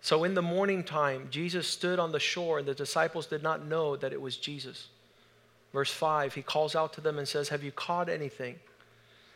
So 0.00 0.24
in 0.24 0.32
the 0.32 0.40
morning 0.40 0.82
time, 0.82 1.28
Jesus 1.30 1.68
stood 1.68 1.98
on 1.98 2.10
the 2.10 2.18
shore, 2.18 2.58
and 2.58 2.66
the 2.66 2.72
disciples 2.72 3.26
did 3.26 3.42
not 3.42 3.66
know 3.66 3.96
that 3.96 4.14
it 4.14 4.22
was 4.22 4.38
Jesus. 4.38 4.88
Verse 5.74 5.92
5, 5.92 6.32
he 6.32 6.40
calls 6.40 6.74
out 6.74 6.94
to 6.94 7.02
them 7.02 7.18
and 7.18 7.28
says, 7.28 7.50
Have 7.50 7.62
you 7.62 7.70
caught 7.70 8.08
anything? 8.08 8.60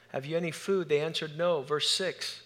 Have 0.08 0.24
you 0.24 0.38
any 0.38 0.52
food? 0.52 0.88
They 0.88 1.00
answered, 1.00 1.36
No. 1.36 1.60
Verse 1.60 1.90
6, 1.90 2.40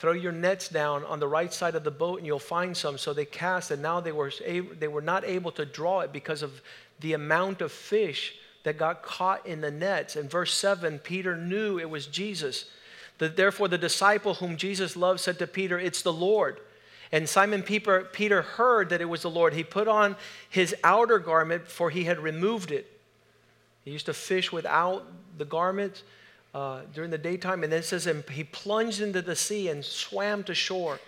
Throw 0.00 0.12
your 0.12 0.32
nets 0.32 0.70
down 0.70 1.04
on 1.04 1.20
the 1.20 1.28
right 1.28 1.52
side 1.52 1.74
of 1.74 1.84
the 1.84 1.90
boat 1.90 2.18
and 2.18 2.26
you'll 2.26 2.38
find 2.38 2.74
some. 2.74 2.96
So 2.96 3.12
they 3.12 3.26
cast, 3.26 3.70
and 3.70 3.82
now 3.82 4.00
they 4.00 4.12
were, 4.12 4.32
they 4.40 4.88
were 4.88 5.02
not 5.02 5.24
able 5.26 5.52
to 5.52 5.66
draw 5.66 6.00
it 6.00 6.10
because 6.10 6.42
of 6.42 6.62
the 7.00 7.12
amount 7.12 7.60
of 7.60 7.70
fish 7.70 8.34
that 8.62 8.78
got 8.78 9.02
caught 9.02 9.46
in 9.46 9.60
the 9.60 9.70
nets. 9.70 10.16
In 10.16 10.26
verse 10.26 10.54
7, 10.54 11.00
Peter 11.00 11.36
knew 11.36 11.78
it 11.78 11.90
was 11.90 12.06
Jesus. 12.06 12.64
That 13.18 13.36
therefore, 13.36 13.68
the 13.68 13.76
disciple 13.76 14.32
whom 14.32 14.56
Jesus 14.56 14.96
loved 14.96 15.20
said 15.20 15.38
to 15.38 15.46
Peter, 15.46 15.78
It's 15.78 16.00
the 16.00 16.14
Lord. 16.14 16.60
And 17.12 17.28
Simon 17.28 17.62
Peter, 17.62 18.08
Peter 18.10 18.40
heard 18.40 18.88
that 18.88 19.02
it 19.02 19.08
was 19.08 19.20
the 19.20 19.30
Lord. 19.30 19.52
He 19.52 19.64
put 19.64 19.86
on 19.86 20.16
his 20.48 20.74
outer 20.82 21.18
garment, 21.18 21.68
for 21.68 21.90
he 21.90 22.04
had 22.04 22.20
removed 22.20 22.70
it. 22.70 22.90
He 23.84 23.90
used 23.90 24.06
to 24.06 24.14
fish 24.14 24.50
without 24.50 25.04
the 25.36 25.44
garment 25.44 26.04
uh, 26.54 26.80
during 26.92 27.10
the 27.10 27.18
daytime. 27.18 27.62
And 27.62 27.72
then 27.72 27.80
it 27.80 27.84
says, 27.84 28.06
and 28.06 28.24
he 28.30 28.44
plunged 28.44 29.00
into 29.00 29.22
the 29.22 29.36
sea 29.36 29.68
and 29.68 29.84
swam 29.84 30.44
to 30.44 30.54
shore 30.54 30.98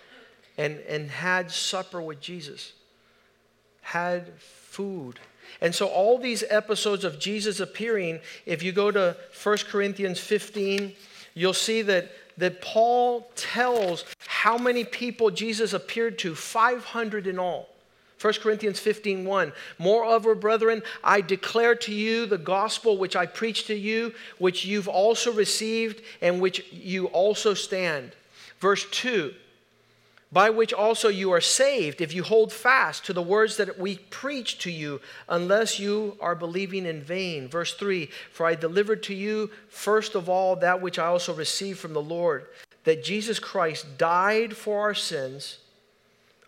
and, 0.57 0.79
and 0.87 1.09
had 1.09 1.51
supper 1.51 2.01
with 2.01 2.21
Jesus, 2.21 2.73
had 3.81 4.31
food. 4.39 5.19
And 5.61 5.73
so, 5.73 5.87
all 5.87 6.17
these 6.17 6.43
episodes 6.49 7.03
of 7.03 7.19
Jesus 7.19 7.59
appearing, 7.59 8.19
if 8.45 8.63
you 8.63 8.71
go 8.71 8.91
to 8.91 9.15
1 9.43 9.57
Corinthians 9.69 10.19
15, 10.19 10.93
you'll 11.33 11.53
see 11.53 11.81
that, 11.83 12.11
that 12.37 12.61
Paul 12.61 13.29
tells 13.35 14.05
how 14.25 14.57
many 14.57 14.83
people 14.83 15.29
Jesus 15.29 15.73
appeared 15.73 16.17
to 16.19 16.35
500 16.35 17.27
in 17.27 17.39
all. 17.39 17.69
1 18.23 18.35
Corinthians 18.35 18.79
15 18.79 19.25
1. 19.25 19.51
Moreover, 19.79 20.33
brethren, 20.33 20.81
I 21.03 21.19
declare 21.19 21.75
to 21.75 21.93
you 21.93 22.25
the 22.25 22.37
gospel 22.37 22.97
which 22.97 23.17
I 23.17 23.25
preached 23.25 23.67
to 23.67 23.75
you, 23.75 24.13
which 24.37 24.63
you've 24.63 24.87
also 24.87 25.33
received, 25.33 26.01
and 26.21 26.39
which 26.39 26.65
you 26.71 27.07
also 27.07 27.53
stand. 27.53 28.13
Verse 28.61 28.89
2 28.91 29.33
By 30.31 30.49
which 30.51 30.71
also 30.71 31.09
you 31.09 31.33
are 31.33 31.41
saved, 31.41 31.99
if 31.99 32.13
you 32.13 32.23
hold 32.23 32.53
fast 32.53 33.05
to 33.07 33.13
the 33.13 33.21
words 33.21 33.57
that 33.57 33.77
we 33.77 33.97
preach 33.97 34.57
to 34.59 34.71
you, 34.71 35.01
unless 35.27 35.77
you 35.77 36.15
are 36.21 36.33
believing 36.33 36.85
in 36.85 37.01
vain. 37.01 37.49
Verse 37.49 37.73
3 37.73 38.05
For 38.31 38.45
I 38.45 38.55
delivered 38.55 39.03
to 39.03 39.13
you 39.13 39.51
first 39.67 40.15
of 40.15 40.29
all 40.29 40.55
that 40.55 40.81
which 40.81 40.97
I 40.97 41.07
also 41.07 41.33
received 41.33 41.79
from 41.79 41.91
the 41.91 42.01
Lord, 42.01 42.45
that 42.85 43.03
Jesus 43.03 43.37
Christ 43.37 43.97
died 43.97 44.55
for 44.55 44.79
our 44.79 44.93
sins 44.93 45.57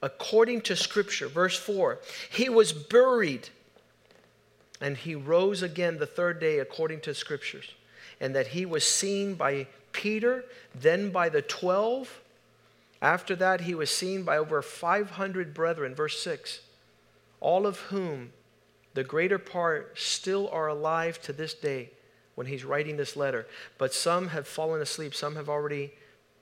according 0.05 0.61
to 0.61 0.75
Scripture. 0.75 1.27
Verse 1.27 1.57
4 1.57 1.99
He 2.29 2.47
was 2.47 2.71
buried, 2.71 3.49
and 4.79 4.95
he 4.95 5.15
rose 5.15 5.63
again 5.63 5.97
the 5.97 6.05
third 6.05 6.39
day 6.39 6.59
according 6.59 7.01
to 7.01 7.13
Scriptures, 7.15 7.73
and 8.21 8.35
that 8.35 8.47
he 8.47 8.65
was 8.65 8.87
seen 8.87 9.33
by 9.33 9.67
Peter, 9.91 10.45
then 10.75 11.09
by 11.09 11.27
the 11.27 11.41
twelve. 11.41 12.21
After 13.01 13.35
that, 13.35 13.61
he 13.61 13.75
was 13.75 13.89
seen 13.89 14.23
by 14.23 14.37
over 14.37 14.61
500 14.61 15.53
brethren. 15.53 15.93
Verse 15.93 16.19
6 16.21 16.61
All 17.39 17.67
of 17.67 17.79
whom 17.91 18.31
the 18.93 19.03
greater 19.03 19.37
part 19.37 19.99
still 19.99 20.49
are 20.49 20.67
alive 20.67 21.21
to 21.23 21.33
this 21.33 21.53
day 21.53 21.91
when 22.35 22.47
he's 22.47 22.63
writing 22.63 22.97
this 22.97 23.15
letter. 23.15 23.47
But 23.77 23.93
some 23.93 24.29
have 24.29 24.47
fallen 24.47 24.81
asleep, 24.81 25.13
some 25.13 25.35
have 25.35 25.49
already 25.49 25.93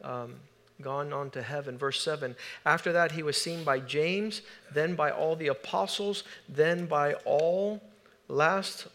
um, 0.03 0.35
gone 0.81 1.13
on 1.13 1.29
to 1.31 1.41
heaven. 1.41 1.77
Verse 1.77 2.01
7 2.01 2.35
After 2.65 2.91
that, 2.93 3.13
he 3.13 3.23
was 3.23 3.41
seen 3.41 3.63
by 3.63 3.79
James, 3.79 4.41
then 4.73 4.95
by 4.95 5.11
all 5.11 5.35
the 5.35 5.47
apostles, 5.47 6.23
then 6.47 6.85
by 6.85 7.13
all. 7.25 7.81
Last 8.27 8.87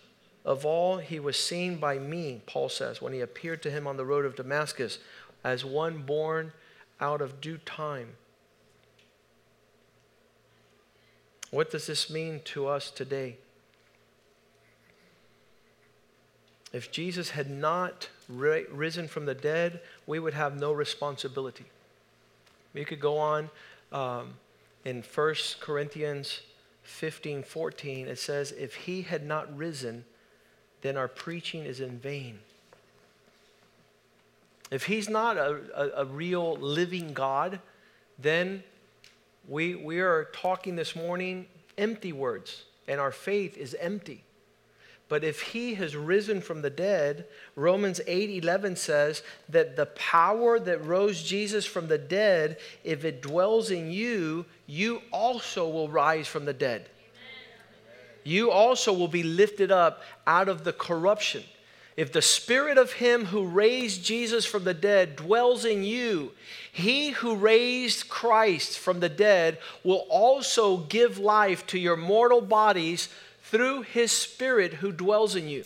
of 0.45 0.65
all, 0.65 0.99
he 0.99 1.21
was 1.21 1.39
seen 1.39 1.77
by 1.77 1.99
me, 1.99 2.41
Paul 2.47 2.69
says, 2.69 3.03
when 3.03 3.13
he 3.13 3.21
appeared 3.21 3.63
to 3.63 3.71
him 3.71 3.87
on 3.87 3.97
the 3.97 4.05
road 4.05 4.25
of 4.25 4.37
Damascus 4.37 4.99
as 5.45 5.65
one 5.65 6.03
born 6.03 6.53
out 7.01 7.21
of 7.21 7.41
due 7.41 7.59
time. 7.59 8.17
What 11.51 11.71
does 11.71 11.87
this 11.87 12.11
mean 12.11 12.41
to 12.47 12.67
us 12.67 12.91
today? 12.91 13.37
If 16.73 16.91
Jesus 16.91 17.31
had 17.31 17.49
not 17.49 18.09
risen 18.29 19.09
from 19.09 19.27
the 19.27 19.35
dead, 19.35 19.81
we 20.07 20.19
would 20.19 20.35
have 20.35 20.59
no 20.59 20.73
responsibility. 20.73 21.65
You 22.75 22.85
could 22.85 23.01
go 23.01 23.19
on 23.19 23.51
um, 23.93 24.35
in 24.85 25.03
1 25.03 25.35
Corinthians 25.61 26.43
15 26.83 27.43
14, 27.43 28.09
it 28.09 28.19
says, 28.19 28.53
If 28.53 28.75
he 28.75 29.03
had 29.03 29.27
not 29.27 29.55
risen, 29.57 30.05
then 30.83 30.97
our 30.97 31.09
preaching 31.09 31.65
is 31.65 31.81
in 31.81 31.99
vain. 31.99 32.39
If 34.71 34.85
he's 34.85 35.09
not 35.09 35.37
a, 35.37 35.61
a, 35.75 36.03
a 36.03 36.05
real 36.05 36.55
living 36.55 37.13
God, 37.13 37.61
then 38.19 38.63
we, 39.49 39.75
we 39.75 40.01
are 40.01 40.29
talking 40.33 40.77
this 40.77 40.95
morning 40.95 41.47
empty 41.77 42.13
words, 42.13 42.65
and 42.87 43.01
our 43.01 43.13
faith 43.13 43.57
is 43.57 43.75
empty. 43.81 44.25
But 45.09 45.25
if 45.25 45.41
he 45.41 45.75
has 45.75 45.97
risen 45.97 46.41
from 46.41 46.61
the 46.61 46.71
dead, 46.71 47.27
Romans 47.57 48.01
8 48.07 48.31
11 48.31 48.77
says 48.77 49.23
that 49.49 49.77
the 49.77 49.87
power 49.87 50.61
that 50.61 50.85
rose 50.85 51.23
Jesus 51.23 51.65
from 51.65 51.89
the 51.89 51.99
dead, 51.99 52.59
if 52.85 53.05
it 53.05 53.23
dwells 53.23 53.71
in 53.71 53.91
you, 53.91 54.45
you 54.67 55.01
also 55.11 55.69
will 55.69 55.89
rise 55.89 56.29
from 56.29 56.45
the 56.45 56.53
dead. 56.53 56.89
You 58.23 58.51
also 58.51 58.93
will 58.93 59.09
be 59.09 59.23
lifted 59.23 59.73
up 59.73 60.03
out 60.27 60.49
of 60.51 60.65
the 60.65 60.75
corruption. 60.75 61.43
If 61.97 62.13
the 62.13 62.23
spirit 62.23 62.79
of 62.79 62.93
him 62.93 63.25
who 63.25 63.45
raised 63.45 64.05
Jesus 64.05 64.45
from 64.45 64.65
the 64.65 64.75
dead 64.75 65.17
dwells 65.17 65.65
in 65.65 65.83
you, 65.83 66.33
he 66.71 67.11
who 67.11 67.35
raised 67.35 68.09
Christ 68.09 68.79
from 68.79 69.01
the 69.01 69.09
dead 69.09 69.59
will 69.83 70.07
also 70.09 70.77
give 70.77 71.19
life 71.19 71.67
to 71.69 71.79
your 71.79 71.97
mortal 71.97 72.41
bodies 72.41 73.09
through 73.51 73.83
his 73.83 74.13
spirit 74.13 74.75
who 74.75 74.93
dwells 74.93 75.35
in 75.35 75.49
you. 75.49 75.65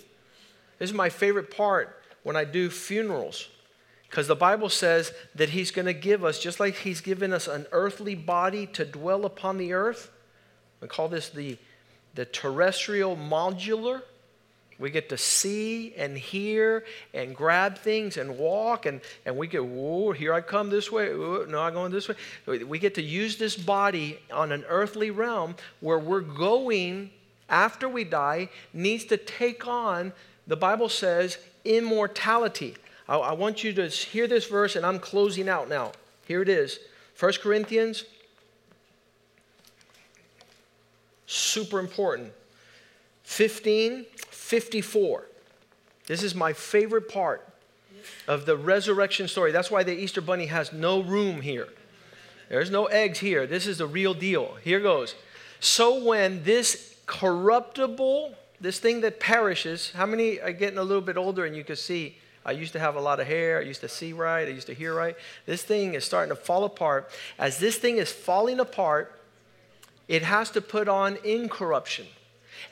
This 0.79 0.91
is 0.91 0.95
my 0.95 1.09
favorite 1.09 1.55
part 1.55 1.97
when 2.23 2.37
I 2.37 2.45
do 2.45 2.71
funerals. 2.71 3.49
Because 4.09 4.29
the 4.29 4.37
Bible 4.37 4.69
says 4.69 5.13
that 5.35 5.49
he's 5.49 5.71
going 5.71 5.87
to 5.87 5.95
give 5.95 6.25
us, 6.25 6.39
just 6.39 6.61
like 6.61 6.77
he's 6.77 7.01
given 7.01 7.33
us 7.33 7.49
an 7.49 7.67
earthly 7.73 8.15
body 8.15 8.67
to 8.69 8.85
dwell 8.85 9.25
upon 9.25 9.57
the 9.57 9.73
earth. 9.73 10.11
We 10.81 10.89
call 10.89 11.09
this 11.09 11.31
the, 11.31 11.57
the 12.15 12.27
terrestrial 12.27 13.17
modular. 13.17 14.03
We 14.79 14.91
get 14.91 15.09
to 15.11 15.19
see 15.19 15.95
and 15.95 16.19
hear 16.19 16.85
and 17.15 17.35
grab 17.35 17.79
things 17.79 18.17
and 18.17 18.37
walk, 18.37 18.85
and, 18.85 19.01
and 19.25 19.37
we 19.37 19.47
get, 19.47 19.65
whoa, 19.65 20.13
here 20.13 20.35
I 20.35 20.41
come 20.41 20.71
this 20.71 20.91
way. 20.91 21.15
Whoa, 21.15 21.47
no, 21.49 21.61
I'm 21.61 21.73
going 21.73 21.93
this 21.93 22.09
way. 22.09 22.17
We 22.47 22.79
get 22.79 22.97
to 22.97 23.03
use 23.03 23.39
this 23.39 23.57
body 23.57 24.19
on 24.33 24.53
an 24.53 24.65
earthly 24.69 25.11
realm 25.11 25.57
where 25.81 25.99
we're 25.99 26.21
going 26.21 27.11
after 27.53 27.89
we 27.89 28.03
die 28.03 28.49
needs 28.73 29.05
to 29.05 29.17
take 29.17 29.67
on, 29.69 30.13
the 30.47 30.57
Bible 30.57 30.89
says, 30.89 31.39
immortality. 31.65 32.75
I, 33.09 33.17
I 33.17 33.33
want 33.33 33.63
you 33.63 33.73
to 33.75 33.87
hear 33.87 34.27
this 34.27 34.47
verse, 34.47 34.75
and 34.75 34.85
I'm 34.85 34.99
closing 34.99 35.49
out 35.49 35.69
now. 35.69 35.93
Here 36.27 36.43
it 36.43 36.49
is 36.49 36.81
1 37.21 37.35
Corinthians, 37.43 38.05
super 41.27 41.79
important. 41.79 42.33
15 43.25 44.07
54. 44.53 45.25
This 46.07 46.23
is 46.23 46.35
my 46.35 46.53
favorite 46.53 47.09
part 47.09 47.49
of 48.29 48.45
the 48.45 48.57
resurrection 48.57 49.27
story. 49.27 49.53
That's 49.53 49.71
why 49.71 49.83
the 49.83 49.95
Easter 49.95 50.21
Bunny 50.21 50.47
has 50.47 50.75
no 50.75 51.01
room 51.01 51.41
here. 51.41 51.69
There's 52.51 52.71
no 52.71 52.85
eggs 52.87 53.21
here. 53.21 53.47
This 53.47 53.67
is 53.67 53.79
the 53.79 53.87
real 53.87 54.13
deal. 54.13 54.57
Here 54.63 54.81
goes. 54.81 55.15
So 55.61 56.05
when 56.05 56.45
this 56.45 56.92
corruptible, 57.13 58.35
this 58.61 58.81
thing 58.81 59.03
that 59.03 59.21
perishes. 59.21 59.91
How 59.91 60.07
many 60.07 60.41
are 60.41 60.53
getting 60.53 60.79
a 60.79 60.83
little 60.83 61.03
bit 61.03 61.19
older 61.19 61.45
and 61.45 61.55
you 61.55 61.63
can 61.63 61.77
see 61.77 62.17
I 62.45 62.53
used 62.53 62.73
to 62.73 62.81
have 62.81 62.97
a 62.97 63.01
lot 63.01 63.21
of 63.21 63.27
hair. 63.27 63.59
I 63.59 63.63
used 63.63 63.83
to 63.83 63.89
see 63.89 64.13
right. 64.13 64.49
I 64.49 64.51
used 64.51 64.67
to 64.67 64.75
hear 64.75 64.95
right. 64.95 65.15
This 65.47 65.63
thing 65.63 65.95
is 65.95 66.05
starting 66.05 66.35
to 66.35 66.41
fall 66.41 66.65
apart. 66.65 67.09
As 67.39 67.59
this 67.59 67.77
thing 67.77 67.99
is 67.99 68.11
falling 68.11 68.59
apart, 68.59 69.21
it 70.09 70.23
has 70.23 70.51
to 70.51 70.61
put 70.61 70.89
on 70.89 71.19
incorruption. 71.25 72.07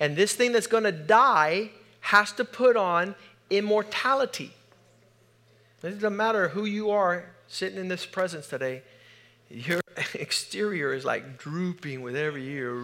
And 0.00 0.16
this 0.16 0.34
thing 0.34 0.50
that's 0.52 0.66
going 0.66 0.84
to 0.84 0.92
die 0.92 1.70
has 2.00 2.32
to 2.32 2.44
put 2.44 2.76
on 2.76 3.14
immortality. 3.48 4.52
It 5.84 6.00
doesn't 6.00 6.16
matter 6.16 6.48
who 6.48 6.64
you 6.64 6.90
are 6.90 7.26
sitting 7.46 7.78
in 7.78 7.88
this 7.88 8.06
presence 8.06 8.48
today, 8.48 8.82
your 9.50 9.80
exterior 10.14 10.92
is 10.92 11.04
like 11.04 11.38
drooping 11.38 12.02
with 12.02 12.16
every 12.16 12.44
year. 12.44 12.74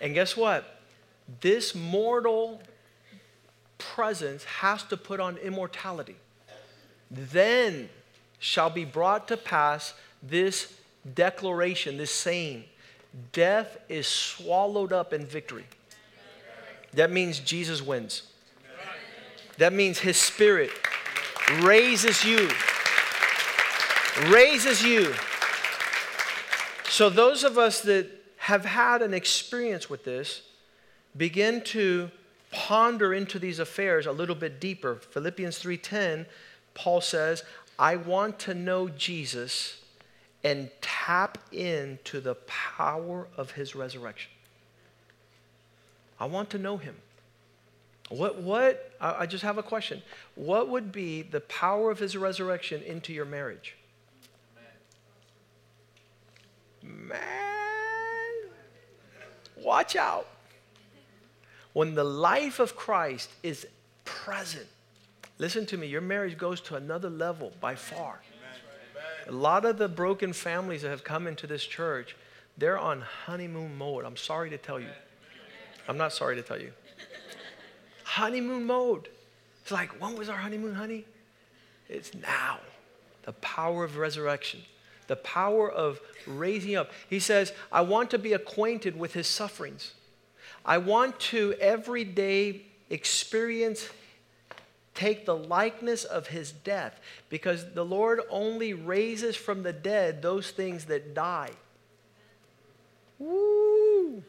And 0.00 0.14
guess 0.14 0.36
what? 0.36 0.80
This 1.40 1.74
mortal 1.74 2.60
presence 3.78 4.44
has 4.44 4.82
to 4.84 4.96
put 4.96 5.20
on 5.20 5.36
immortality. 5.38 6.16
Then 7.10 7.88
shall 8.38 8.70
be 8.70 8.84
brought 8.84 9.28
to 9.28 9.36
pass 9.36 9.94
this 10.22 10.74
declaration, 11.14 11.96
this 11.96 12.10
saying 12.12 12.64
death 13.32 13.78
is 13.88 14.06
swallowed 14.06 14.92
up 14.92 15.12
in 15.12 15.26
victory. 15.26 15.64
That 16.94 17.10
means 17.10 17.38
Jesus 17.38 17.82
wins. 17.82 18.22
That 19.58 19.72
means 19.72 19.98
his 19.98 20.16
spirit 20.16 20.70
raises 21.60 22.24
you. 22.24 22.50
Raises 24.28 24.82
you. 24.82 25.14
So, 26.92 27.08
those 27.08 27.42
of 27.42 27.56
us 27.56 27.80
that 27.84 28.06
have 28.36 28.66
had 28.66 29.00
an 29.00 29.14
experience 29.14 29.88
with 29.88 30.04
this 30.04 30.42
begin 31.16 31.62
to 31.62 32.10
ponder 32.50 33.14
into 33.14 33.38
these 33.38 33.58
affairs 33.58 34.04
a 34.04 34.12
little 34.12 34.34
bit 34.34 34.60
deeper. 34.60 34.96
Philippians 34.96 35.58
3:10, 35.58 36.26
Paul 36.74 37.00
says, 37.00 37.44
"I 37.78 37.96
want 37.96 38.38
to 38.40 38.52
know 38.52 38.90
Jesus 38.90 39.78
and 40.44 40.70
tap 40.82 41.38
into 41.50 42.20
the 42.20 42.34
power 42.34 43.26
of 43.38 43.52
his 43.52 43.74
resurrection. 43.74 44.30
I 46.20 46.26
want 46.26 46.50
to 46.50 46.58
know 46.58 46.76
him. 46.76 46.96
What, 48.10 48.36
what, 48.36 48.92
I 49.00 49.24
just 49.24 49.44
have 49.44 49.56
a 49.56 49.62
question. 49.62 50.02
What 50.34 50.68
would 50.68 50.92
be 50.92 51.22
the 51.22 51.40
power 51.40 51.90
of 51.90 52.00
his 52.00 52.18
resurrection 52.18 52.82
into 52.82 53.14
your 53.14 53.24
marriage? 53.24 53.76
Man, 56.82 57.20
watch 59.56 59.96
out. 59.96 60.26
When 61.72 61.94
the 61.94 62.04
life 62.04 62.58
of 62.58 62.76
Christ 62.76 63.30
is 63.42 63.66
present, 64.04 64.66
listen 65.38 65.64
to 65.66 65.76
me, 65.76 65.86
your 65.86 66.00
marriage 66.00 66.36
goes 66.36 66.60
to 66.62 66.76
another 66.76 67.08
level 67.08 67.52
by 67.60 67.74
far. 67.74 68.20
A 69.28 69.32
lot 69.32 69.64
of 69.64 69.78
the 69.78 69.88
broken 69.88 70.32
families 70.32 70.82
that 70.82 70.90
have 70.90 71.04
come 71.04 71.26
into 71.26 71.46
this 71.46 71.64
church, 71.64 72.16
they're 72.58 72.78
on 72.78 73.00
honeymoon 73.00 73.78
mode. 73.78 74.04
I'm 74.04 74.16
sorry 74.16 74.50
to 74.50 74.58
tell 74.58 74.80
you. 74.80 74.90
I'm 75.88 75.96
not 75.96 76.12
sorry 76.12 76.36
to 76.36 76.42
tell 76.42 76.60
you. 76.60 76.72
Honeymoon 78.04 78.64
mode. 78.64 79.08
It's 79.62 79.70
like, 79.70 80.00
when 80.00 80.16
was 80.16 80.28
our 80.28 80.36
honeymoon, 80.36 80.74
honey? 80.74 81.04
It's 81.88 82.14
now. 82.14 82.58
The 83.22 83.32
power 83.34 83.84
of 83.84 83.96
resurrection, 83.96 84.60
the 85.12 85.16
power 85.16 85.70
of 85.70 86.00
raising 86.26 86.74
up. 86.74 86.90
He 87.10 87.20
says, 87.20 87.52
I 87.70 87.82
want 87.82 88.10
to 88.12 88.18
be 88.18 88.32
acquainted 88.32 88.98
with 88.98 89.12
his 89.12 89.26
sufferings. 89.26 89.92
I 90.64 90.78
want 90.78 91.20
to 91.20 91.52
every 91.60 92.02
day 92.02 92.62
experience 92.88 93.90
take 94.94 95.26
the 95.26 95.36
likeness 95.36 96.04
of 96.04 96.28
his 96.28 96.50
death 96.50 96.98
because 97.28 97.74
the 97.74 97.84
Lord 97.84 98.22
only 98.30 98.72
raises 98.72 99.36
from 99.36 99.64
the 99.64 99.72
dead 99.74 100.22
those 100.22 100.50
things 100.50 100.86
that 100.86 101.12
die. 101.12 101.50
Woo! 103.18 104.22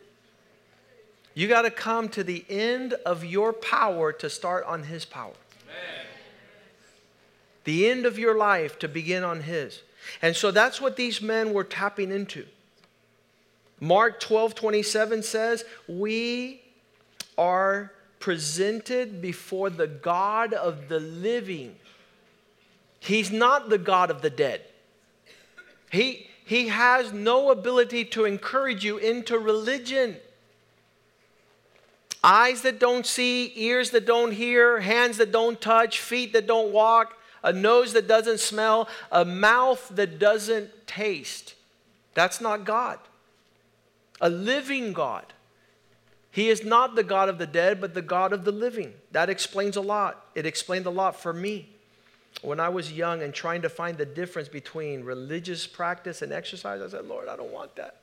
You 1.34 1.48
got 1.48 1.62
to 1.62 1.72
come 1.72 2.10
to 2.10 2.26
the 2.26 2.44
end 2.50 2.92
of 3.06 3.24
your 3.24 3.54
power 3.54 4.12
to 4.12 4.30
start 4.30 4.66
on 4.66 4.84
his 4.84 5.06
power. 5.06 5.32
Amen. 5.64 6.06
The 7.64 7.90
end 7.90 8.06
of 8.06 8.20
your 8.20 8.36
life 8.36 8.78
to 8.80 8.90
begin 8.90 9.24
on 9.24 9.44
his. 9.44 9.80
And 10.22 10.36
so 10.36 10.52
that's 10.52 10.80
what 10.80 10.96
these 10.96 11.22
men 11.22 11.54
were 11.54 11.64
tapping 11.64 12.12
into. 12.12 12.46
Mark 13.80 14.20
12 14.20 14.56
27 14.56 15.24
says, 15.24 15.66
We 15.88 16.62
are 17.38 17.92
presented 18.20 19.22
before 19.22 19.70
the 19.70 19.88
God 19.88 20.54
of 20.54 20.88
the 20.88 21.00
living. 21.00 21.76
He's 23.00 23.32
not 23.32 23.70
the 23.70 23.78
God 23.78 24.10
of 24.10 24.22
the 24.22 24.30
dead. 24.30 24.62
He, 25.92 26.30
he 26.46 26.70
has 26.70 27.12
no 27.12 27.52
ability 27.52 28.06
to 28.06 28.24
encourage 28.24 28.86
you 28.86 28.98
into 28.98 29.38
religion. 29.38 30.16
Eyes 32.24 32.62
that 32.62 32.80
don't 32.80 33.06
see, 33.06 33.52
ears 33.58 33.90
that 33.90 34.06
don't 34.06 34.32
hear, 34.32 34.80
hands 34.80 35.18
that 35.18 35.34
don't 35.34 35.60
touch, 35.60 36.00
feet 36.00 36.32
that 36.32 36.48
don't 36.48 36.72
walk, 36.72 37.18
a 37.44 37.52
nose 37.52 37.94
that 37.94 38.08
doesn't 38.08 38.40
smell, 38.40 38.88
a 39.12 39.26
mouth 39.26 39.90
that 39.94 40.18
doesn't 40.18 40.88
taste. 40.88 41.56
That's 42.14 42.40
not 42.40 42.64
God. 42.64 43.00
A 44.22 44.30
living 44.30 44.94
God. 44.94 45.26
He 46.32 46.50
is 46.50 46.64
not 46.64 46.96
the 46.96 47.04
God 47.04 47.30
of 47.30 47.38
the 47.38 47.46
dead, 47.46 47.80
but 47.80 47.94
the 47.94 48.02
God 48.02 48.34
of 48.34 48.46
the 48.46 48.52
living. 48.52 48.94
That 49.12 49.30
explains 49.30 49.76
a 49.76 49.82
lot. 49.82 50.26
It 50.34 50.46
explained 50.46 50.86
a 50.86 50.92
lot 50.92 51.20
for 51.20 51.34
me. 51.34 51.70
When 52.42 52.60
I 52.60 52.70
was 52.70 52.92
young 52.92 53.22
and 53.22 53.34
trying 53.34 53.62
to 53.62 53.70
find 53.70 53.98
the 53.98 54.06
difference 54.06 54.50
between 54.50 55.04
religious 55.04 55.68
practice 55.68 56.22
and 56.22 56.34
exercise, 56.34 56.82
I 56.82 56.88
said, 56.88 57.06
Lord, 57.06 57.28
I 57.28 57.36
don't 57.36 57.52
want 57.52 57.76
that. 57.76 57.98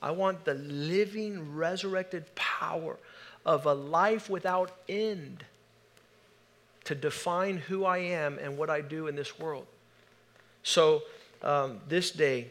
I 0.00 0.10
want 0.12 0.44
the 0.44 0.54
living, 0.54 1.54
resurrected 1.54 2.32
power 2.34 2.96
of 3.44 3.66
a 3.66 3.74
life 3.74 4.30
without 4.30 4.70
end 4.88 5.44
to 6.84 6.94
define 6.94 7.58
who 7.58 7.84
I 7.84 7.98
am 7.98 8.38
and 8.38 8.56
what 8.58 8.70
I 8.70 8.80
do 8.80 9.06
in 9.06 9.16
this 9.16 9.38
world. 9.38 9.66
So, 10.62 11.02
um, 11.42 11.80
this 11.88 12.10
day, 12.10 12.48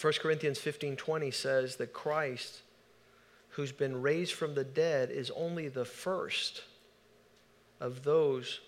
1 0.00 0.12
Corinthians 0.20 0.58
15 0.58 0.96
20 0.96 1.30
says 1.30 1.76
that 1.76 1.92
Christ 1.92 2.62
who's 3.58 3.72
been 3.72 4.00
raised 4.00 4.34
from 4.34 4.54
the 4.54 4.62
dead 4.62 5.10
is 5.10 5.32
only 5.32 5.66
the 5.66 5.84
first 5.84 6.62
of 7.80 8.04
those 8.04 8.60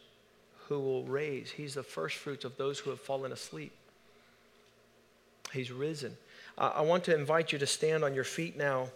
who 0.67 0.81
will 0.81 1.05
raise. 1.05 1.49
He's 1.49 1.75
the 1.75 1.85
first 1.85 2.17
fruits 2.17 2.45
of 2.45 2.57
those 2.57 2.81
who 2.81 2.91
have 2.91 2.99
fallen 2.99 3.31
asleep. 3.31 3.71
He's 5.53 5.71
risen. 5.71 6.17
I 6.59 6.81
want 6.81 7.05
to 7.05 7.15
invite 7.15 7.53
you 7.53 7.59
to 7.61 7.69
stand 7.69 8.03
on 8.03 8.15
your 8.15 8.25
feet 8.25 8.57
now 8.57 8.89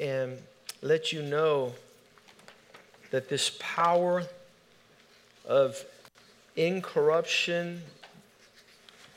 and 0.00 0.38
let 0.80 1.12
you 1.12 1.22
know 1.22 1.74
that 3.12 3.28
this 3.28 3.52
power 3.60 4.24
of 5.46 5.84
incorruption, 6.56 7.82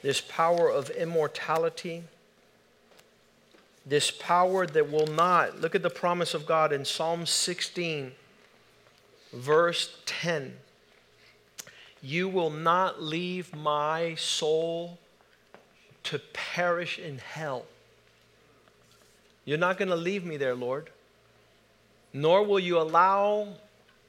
this 0.02 0.20
power 0.20 0.70
of 0.70 0.90
immortality, 0.92 2.04
this 3.86 4.12
power 4.12 4.68
that 4.68 4.92
will 4.92 5.08
not, 5.08 5.62
look 5.62 5.76
at 5.76 5.82
the 5.82 5.90
promise 5.90 6.34
of 6.34 6.46
God 6.46 6.74
in 6.74 6.84
Psalm 6.84 7.26
16, 7.26 8.12
verse 9.32 9.98
10. 10.06 10.58
You 12.04 12.28
will 12.28 12.50
not 12.50 13.02
leave 13.02 13.56
my 13.56 14.16
soul 14.16 15.00
to 16.04 16.20
perish 16.34 17.00
in 17.00 17.20
hell. 17.20 17.64
You're 19.46 19.58
not 19.58 19.78
going 19.78 19.90
to 19.90 19.96
leave 19.96 20.26
me 20.26 20.36
there, 20.36 20.54
Lord. 20.54 20.90
Nor 22.12 22.44
will 22.44 22.60
you 22.60 22.78
allow 22.78 23.54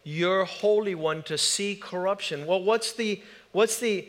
your 0.07 0.45
Holy 0.45 0.95
One 0.95 1.23
to 1.25 1.37
see 1.37 1.75
corruption. 1.75 2.47
Well, 2.47 2.63
what's 2.63 2.93
the, 2.93 3.21
what's 3.53 3.79
the, 3.81 4.09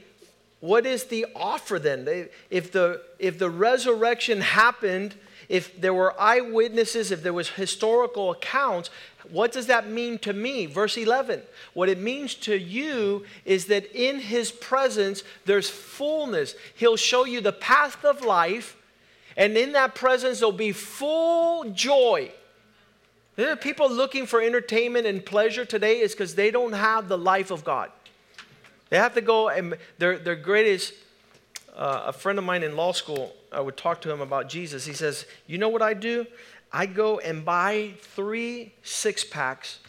what 0.60 0.86
is 0.86 1.05
the 1.05 1.25
offer 1.36 1.79
then? 1.79 2.29
If 2.49 2.71
the, 2.71 3.01
if 3.19 3.39
the 3.39 3.49
resurrection 3.49 4.41
happened 4.41 5.15
if 5.49 5.80
there 5.80 5.93
were 5.93 6.19
eyewitnesses, 6.19 7.11
if 7.11 7.24
there 7.24 7.34
was 7.34 7.49
historical 7.49 8.32
accounts, 8.32 8.89
what 9.30 9.51
does 9.51 9.67
that 9.67 9.89
mean 9.89 10.19
to 10.19 10.34
me? 10.34 10.65
Verse 10.65 10.97
11. 10.97 11.41
What 11.74 11.89
it 11.89 11.99
means 11.99 12.36
to 12.36 12.57
you 12.57 13.26
is 13.45 13.65
that 13.65 13.86
in 13.93 14.19
his 14.19 14.51
presence 14.51 15.24
there's 15.45 15.69
fullness. 15.69 16.55
He'll 16.76 16.97
show 16.97 17.26
you 17.26 17.41
the 17.41 17.53
path 17.53 18.03
of 18.03 18.24
life, 18.24 18.76
and 19.36 19.55
in 19.57 19.74
that 19.74 19.95
presence 19.95 20.39
there'll 20.39 20.51
be 20.51 20.72
full 20.72 21.69
joy. 21.72 22.32
There 23.38 23.51
are 23.51 23.55
people 23.55 23.89
looking 23.89 24.25
for 24.25 24.41
entertainment 24.41 25.05
and 25.05 25.25
pleasure 25.25 25.63
today 25.63 25.99
is 25.99 26.11
because 26.11 26.35
they 26.35 26.51
don't 26.51 26.73
have 26.73 27.07
the 27.07 27.17
life 27.17 27.51
of 27.51 27.63
God. 27.63 27.91
They 28.89 28.97
have 28.97 29.13
to 29.13 29.21
go 29.21 29.49
and 29.49 29.77
their, 29.99 30.17
their 30.17 30.35
greatest 30.35 30.93
uh, 31.77 32.05
a 32.07 32.13
friend 32.13 32.39
of 32.39 32.45
mine 32.45 32.63
in 32.63 32.75
law 32.75 32.91
school, 32.91 33.33
I 33.51 33.61
would 33.61 33.77
talk 33.77 34.01
to 34.01 34.11
him 34.11 34.19
about 34.19 34.49
Jesus. 34.49 34.85
He 34.85 34.93
says, 34.93 35.27
You 35.45 35.59
know 35.59 35.69
what 35.69 35.83
I 35.83 35.93
do? 35.93 36.25
I 36.73 36.88
go 36.88 37.19
and 37.19 37.45
buy 37.45 37.93
three 37.99 38.73
six 38.81 39.23
packs 39.23 39.79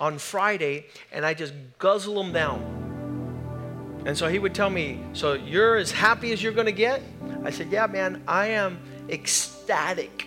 on 0.00 0.18
Friday 0.18 0.86
and 1.12 1.24
I 1.24 1.34
just 1.34 1.54
guzzle 1.78 2.20
them 2.20 2.32
down. 2.32 4.02
And 4.04 4.18
so 4.18 4.26
he 4.26 4.40
would 4.40 4.54
tell 4.54 4.70
me, 4.70 5.00
So 5.12 5.34
you're 5.34 5.76
as 5.76 5.92
happy 5.92 6.32
as 6.32 6.42
you're 6.42 6.52
going 6.52 6.66
to 6.66 6.72
get? 6.72 7.00
I 7.44 7.50
said, 7.50 7.70
Yeah, 7.70 7.86
man, 7.86 8.24
I 8.26 8.48
am 8.48 8.80
ecstatic. 9.08 10.26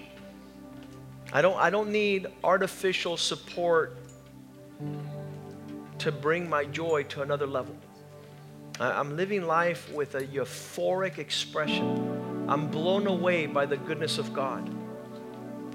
I 1.34 1.42
don't, 1.42 1.58
I 1.58 1.70
don't 1.70 1.92
need 1.92 2.28
artificial 2.44 3.18
support 3.18 3.98
to 6.00 6.12
bring 6.12 6.50
my 6.50 6.66
joy 6.66 7.04
to 7.04 7.22
another 7.22 7.48
level. 7.48 7.76
I'm 8.80 9.16
living 9.16 9.46
life 9.46 9.92
with 9.94 10.16
a 10.16 10.22
euphoric 10.22 11.20
expression. 11.20 12.46
I'm 12.50 12.68
blown 12.68 13.06
away 13.06 13.46
by 13.46 13.66
the 13.66 13.78
goodness 13.78 14.18
of 14.18 14.34
God. 14.34 14.70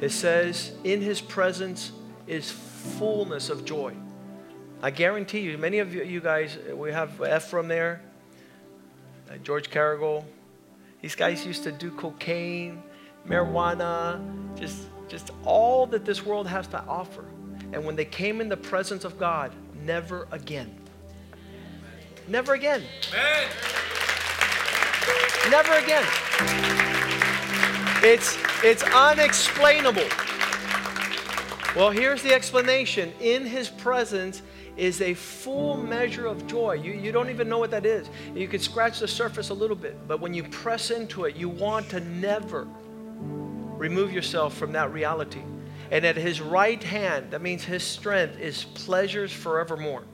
It 0.00 0.10
says, 0.10 0.72
In 0.84 1.00
his 1.00 1.20
presence 1.20 1.92
is 2.26 2.50
fullness 2.50 3.48
of 3.48 3.64
joy. 3.64 3.94
I 4.82 4.90
guarantee 4.90 5.40
you, 5.40 5.56
many 5.56 5.78
of 5.78 5.94
you 5.94 6.20
guys, 6.20 6.58
we 6.74 6.92
have 6.92 7.20
Ephraim 7.20 7.68
there, 7.68 8.02
uh, 9.30 9.36
George 9.38 9.70
Carrigal. 9.70 10.26
These 11.00 11.14
guys 11.14 11.46
used 11.46 11.62
to 11.62 11.72
do 11.72 11.90
cocaine, 11.92 12.82
marijuana, 13.26 14.20
just, 14.58 14.86
just 15.08 15.30
all 15.44 15.86
that 15.86 16.04
this 16.04 16.24
world 16.24 16.46
has 16.46 16.66
to 16.68 16.82
offer. 16.84 17.24
And 17.72 17.84
when 17.84 17.96
they 17.96 18.04
came 18.04 18.40
in 18.40 18.48
the 18.48 18.56
presence 18.56 19.04
of 19.04 19.18
God, 19.18 19.52
never 19.82 20.28
again. 20.30 20.74
Never 22.28 22.54
again. 22.54 22.82
Amen. 23.12 23.48
Never 25.50 25.74
again. 25.74 26.04
It's, 28.02 28.36
it's 28.62 28.82
unexplainable. 28.82 30.06
Well, 31.74 31.90
here's 31.90 32.22
the 32.22 32.32
explanation. 32.32 33.12
In 33.20 33.44
his 33.44 33.68
presence 33.68 34.42
is 34.76 35.00
a 35.00 35.14
full 35.14 35.76
measure 35.76 36.26
of 36.26 36.46
joy. 36.46 36.74
You, 36.74 36.92
you 36.92 37.12
don't 37.12 37.30
even 37.30 37.48
know 37.48 37.58
what 37.58 37.70
that 37.70 37.86
is. 37.86 38.08
You 38.34 38.48
can 38.48 38.60
scratch 38.60 39.00
the 39.00 39.08
surface 39.08 39.50
a 39.50 39.54
little 39.54 39.76
bit, 39.76 39.96
but 40.08 40.20
when 40.20 40.34
you 40.34 40.42
press 40.44 40.90
into 40.90 41.24
it, 41.24 41.36
you 41.36 41.48
want 41.48 41.88
to 41.90 42.00
never 42.00 42.66
remove 43.76 44.12
yourself 44.12 44.56
from 44.56 44.72
that 44.72 44.92
reality. 44.92 45.42
And 45.90 46.04
at 46.04 46.16
his 46.16 46.40
right 46.40 46.82
hand, 46.82 47.30
that 47.30 47.42
means 47.42 47.62
his 47.62 47.82
strength 47.82 48.38
is 48.38 48.64
pleasures 48.64 49.32
forevermore. 49.32 50.04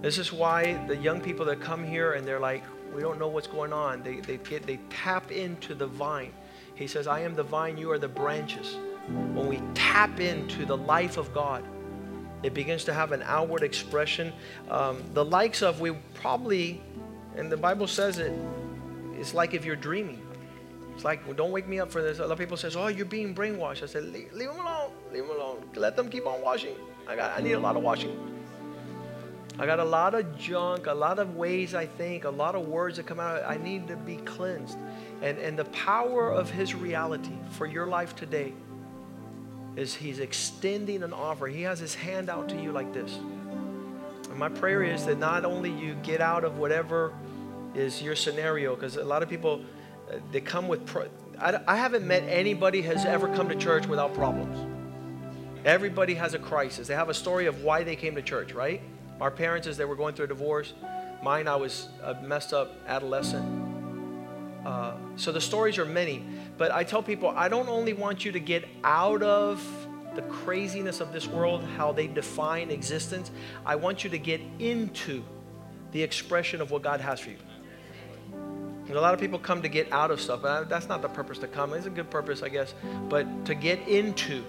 This 0.00 0.18
is 0.18 0.32
why 0.32 0.84
the 0.86 0.96
young 0.96 1.20
people 1.20 1.44
that 1.46 1.60
come 1.60 1.84
here 1.84 2.14
and 2.14 2.26
they're 2.26 2.40
like, 2.40 2.64
we 2.94 3.02
don't 3.02 3.18
know 3.18 3.28
what's 3.28 3.46
going 3.46 3.72
on, 3.72 4.02
they, 4.02 4.16
they, 4.16 4.38
get, 4.38 4.66
they 4.66 4.78
tap 4.88 5.30
into 5.30 5.74
the 5.74 5.86
vine. 5.86 6.32
He 6.74 6.86
says, 6.86 7.06
I 7.06 7.20
am 7.20 7.34
the 7.34 7.42
vine, 7.42 7.76
you 7.76 7.90
are 7.92 7.98
the 7.98 8.08
branches. 8.08 8.76
When 9.06 9.46
we 9.46 9.60
tap 9.74 10.18
into 10.18 10.64
the 10.64 10.76
life 10.76 11.16
of 11.16 11.32
God, 11.32 11.64
it 12.42 12.54
begins 12.54 12.84
to 12.84 12.94
have 12.94 13.12
an 13.12 13.22
outward 13.26 13.62
expression. 13.62 14.32
Um, 14.70 15.04
the 15.12 15.24
likes 15.24 15.62
of, 15.62 15.80
we 15.80 15.92
probably, 16.14 16.82
and 17.36 17.52
the 17.52 17.56
Bible 17.56 17.86
says 17.86 18.18
it, 18.18 18.32
it's 19.14 19.34
like 19.34 19.52
if 19.52 19.64
you're 19.64 19.76
dreaming. 19.76 20.26
It's 21.00 21.04
like, 21.06 21.24
well, 21.26 21.34
don't 21.34 21.50
wake 21.50 21.66
me 21.66 21.80
up 21.80 21.90
for 21.90 22.02
this. 22.02 22.18
A 22.18 22.26
lot 22.26 22.32
of 22.32 22.38
people 22.38 22.58
says, 22.58 22.76
oh, 22.76 22.88
you're 22.88 23.06
being 23.06 23.34
brainwashed. 23.34 23.82
I 23.82 23.86
said, 23.86 24.04
leave, 24.04 24.30
leave 24.34 24.48
them 24.48 24.60
alone. 24.60 24.90
Leave 25.10 25.26
them 25.26 25.34
alone. 25.34 25.64
Let 25.74 25.96
them 25.96 26.10
keep 26.10 26.26
on 26.26 26.42
washing. 26.42 26.76
I, 27.08 27.16
got, 27.16 27.38
I 27.38 27.42
need 27.42 27.52
a 27.52 27.58
lot 27.58 27.74
of 27.74 27.82
washing. 27.82 28.14
I 29.58 29.64
got 29.64 29.80
a 29.80 29.84
lot 29.84 30.14
of 30.14 30.36
junk, 30.36 30.88
a 30.88 30.92
lot 30.92 31.18
of 31.18 31.36
ways 31.36 31.74
I 31.74 31.86
think, 31.86 32.24
a 32.24 32.30
lot 32.30 32.54
of 32.54 32.68
words 32.68 32.98
that 32.98 33.06
come 33.06 33.18
out. 33.18 33.42
I 33.46 33.56
need 33.56 33.88
to 33.88 33.96
be 33.96 34.16
cleansed. 34.16 34.76
And, 35.22 35.38
and 35.38 35.58
the 35.58 35.64
power 35.64 36.30
of 36.30 36.50
His 36.50 36.74
reality 36.74 37.32
for 37.52 37.64
your 37.64 37.86
life 37.86 38.14
today 38.14 38.52
is 39.76 39.94
He's 39.94 40.18
extending 40.18 41.02
an 41.02 41.14
offer. 41.14 41.46
He 41.46 41.62
has 41.62 41.78
His 41.78 41.94
hand 41.94 42.28
out 42.28 42.46
to 42.50 42.60
you 42.60 42.72
like 42.72 42.92
this. 42.92 43.16
And 44.28 44.36
my 44.36 44.50
prayer 44.50 44.82
is 44.82 45.06
that 45.06 45.18
not 45.18 45.46
only 45.46 45.70
you 45.70 45.94
get 46.02 46.20
out 46.20 46.44
of 46.44 46.58
whatever 46.58 47.14
is 47.74 48.02
your 48.02 48.14
scenario, 48.14 48.74
because 48.74 48.96
a 48.96 49.04
lot 49.04 49.22
of 49.22 49.30
people, 49.30 49.62
they 50.32 50.40
come 50.40 50.68
with, 50.68 50.86
pro- 50.86 51.08
I, 51.38 51.60
I 51.66 51.76
haven't 51.76 52.06
met 52.06 52.22
anybody 52.24 52.82
has 52.82 53.04
ever 53.04 53.28
come 53.34 53.48
to 53.48 53.54
church 53.54 53.86
without 53.86 54.14
problems. 54.14 54.58
Everybody 55.64 56.14
has 56.14 56.34
a 56.34 56.38
crisis. 56.38 56.88
They 56.88 56.94
have 56.94 57.08
a 57.08 57.14
story 57.14 57.46
of 57.46 57.62
why 57.62 57.84
they 57.84 57.96
came 57.96 58.14
to 58.14 58.22
church, 58.22 58.52
right? 58.52 58.80
Our 59.20 59.30
parents, 59.30 59.66
as 59.66 59.76
they 59.76 59.84
were 59.84 59.96
going 59.96 60.14
through 60.14 60.24
a 60.26 60.28
divorce, 60.28 60.72
mine, 61.22 61.46
I 61.46 61.56
was 61.56 61.88
a 62.02 62.14
messed 62.22 62.52
up 62.54 62.74
adolescent. 62.86 63.70
Uh, 64.64 64.94
so 65.16 65.32
the 65.32 65.40
stories 65.40 65.78
are 65.78 65.84
many. 65.84 66.24
But 66.56 66.72
I 66.72 66.84
tell 66.84 67.02
people, 67.02 67.28
I 67.28 67.48
don't 67.48 67.68
only 67.68 67.92
want 67.92 68.24
you 68.24 68.32
to 68.32 68.40
get 68.40 68.66
out 68.84 69.22
of 69.22 69.62
the 70.14 70.22
craziness 70.22 71.00
of 71.00 71.12
this 71.12 71.26
world, 71.26 71.62
how 71.76 71.92
they 71.92 72.06
define 72.06 72.70
existence. 72.70 73.30
I 73.64 73.76
want 73.76 74.04
you 74.04 74.10
to 74.10 74.18
get 74.18 74.40
into 74.58 75.22
the 75.92 76.02
expression 76.02 76.60
of 76.60 76.70
what 76.70 76.82
God 76.82 77.00
has 77.00 77.20
for 77.20 77.30
you. 77.30 77.36
A 78.92 79.00
lot 79.00 79.14
of 79.14 79.20
people 79.20 79.38
come 79.38 79.62
to 79.62 79.68
get 79.68 79.92
out 79.92 80.10
of 80.10 80.20
stuff, 80.20 80.42
but 80.42 80.68
that's 80.68 80.88
not 80.88 81.02
the 81.02 81.08
purpose 81.08 81.38
to 81.38 81.46
come. 81.46 81.72
It's 81.72 81.86
a 81.86 81.90
good 81.90 82.10
purpose, 82.10 82.42
I 82.42 82.48
guess. 82.48 82.74
But 83.08 83.44
to 83.46 83.54
get 83.54 83.86
into 83.88 84.42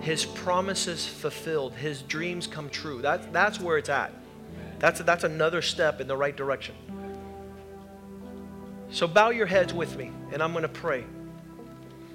his 0.00 0.24
promises 0.24 1.06
fulfilled, 1.06 1.74
his 1.74 2.02
dreams 2.02 2.46
come 2.46 2.68
true. 2.70 3.00
That, 3.02 3.32
that's 3.32 3.60
where 3.60 3.78
it's 3.78 3.88
at. 3.88 4.12
That's, 4.78 5.00
that's 5.00 5.24
another 5.24 5.62
step 5.62 6.00
in 6.00 6.06
the 6.06 6.16
right 6.16 6.36
direction. 6.36 6.74
So 8.90 9.06
bow 9.08 9.30
your 9.30 9.46
heads 9.46 9.72
with 9.72 9.96
me, 9.96 10.12
and 10.32 10.42
I'm 10.42 10.52
going 10.52 10.62
to 10.62 10.68
pray. 10.68 11.04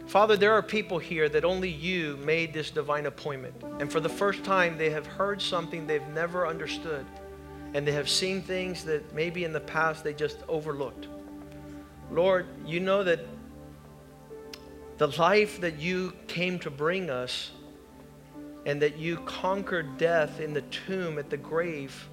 Father, 0.07 0.37
there 0.37 0.53
are 0.53 0.63
people 0.63 0.97
here 0.97 1.29
that 1.29 1.45
only 1.45 1.69
you 1.69 2.17
made 2.17 2.53
this 2.53 2.71
divine 2.71 3.05
appointment. 3.05 3.53
And 3.79 3.91
for 3.91 3.99
the 3.99 4.09
first 4.09 4.43
time, 4.43 4.77
they 4.77 4.89
have 4.89 5.05
heard 5.05 5.41
something 5.41 5.85
they've 5.85 6.07
never 6.07 6.47
understood. 6.47 7.05
And 7.75 7.85
they 7.85 7.91
have 7.91 8.09
seen 8.09 8.41
things 8.41 8.83
that 8.85 9.13
maybe 9.13 9.43
in 9.43 9.53
the 9.53 9.59
past 9.59 10.03
they 10.03 10.13
just 10.13 10.39
overlooked. 10.47 11.07
Lord, 12.11 12.47
you 12.65 12.79
know 12.79 13.03
that 13.03 13.19
the 14.97 15.07
life 15.19 15.61
that 15.61 15.79
you 15.79 16.13
came 16.27 16.59
to 16.59 16.71
bring 16.71 17.09
us 17.09 17.51
and 18.65 18.81
that 18.81 18.97
you 18.97 19.17
conquered 19.17 19.97
death 19.97 20.39
in 20.39 20.53
the 20.53 20.61
tomb 20.63 21.19
at 21.19 21.29
the 21.29 21.37
grave 21.37 22.09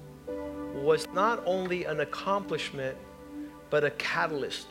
was 0.75 1.07
not 1.13 1.41
only 1.45 1.85
an 1.85 1.99
accomplishment, 1.99 2.97
but 3.69 3.83
a 3.83 3.89
catalyst, 3.91 4.67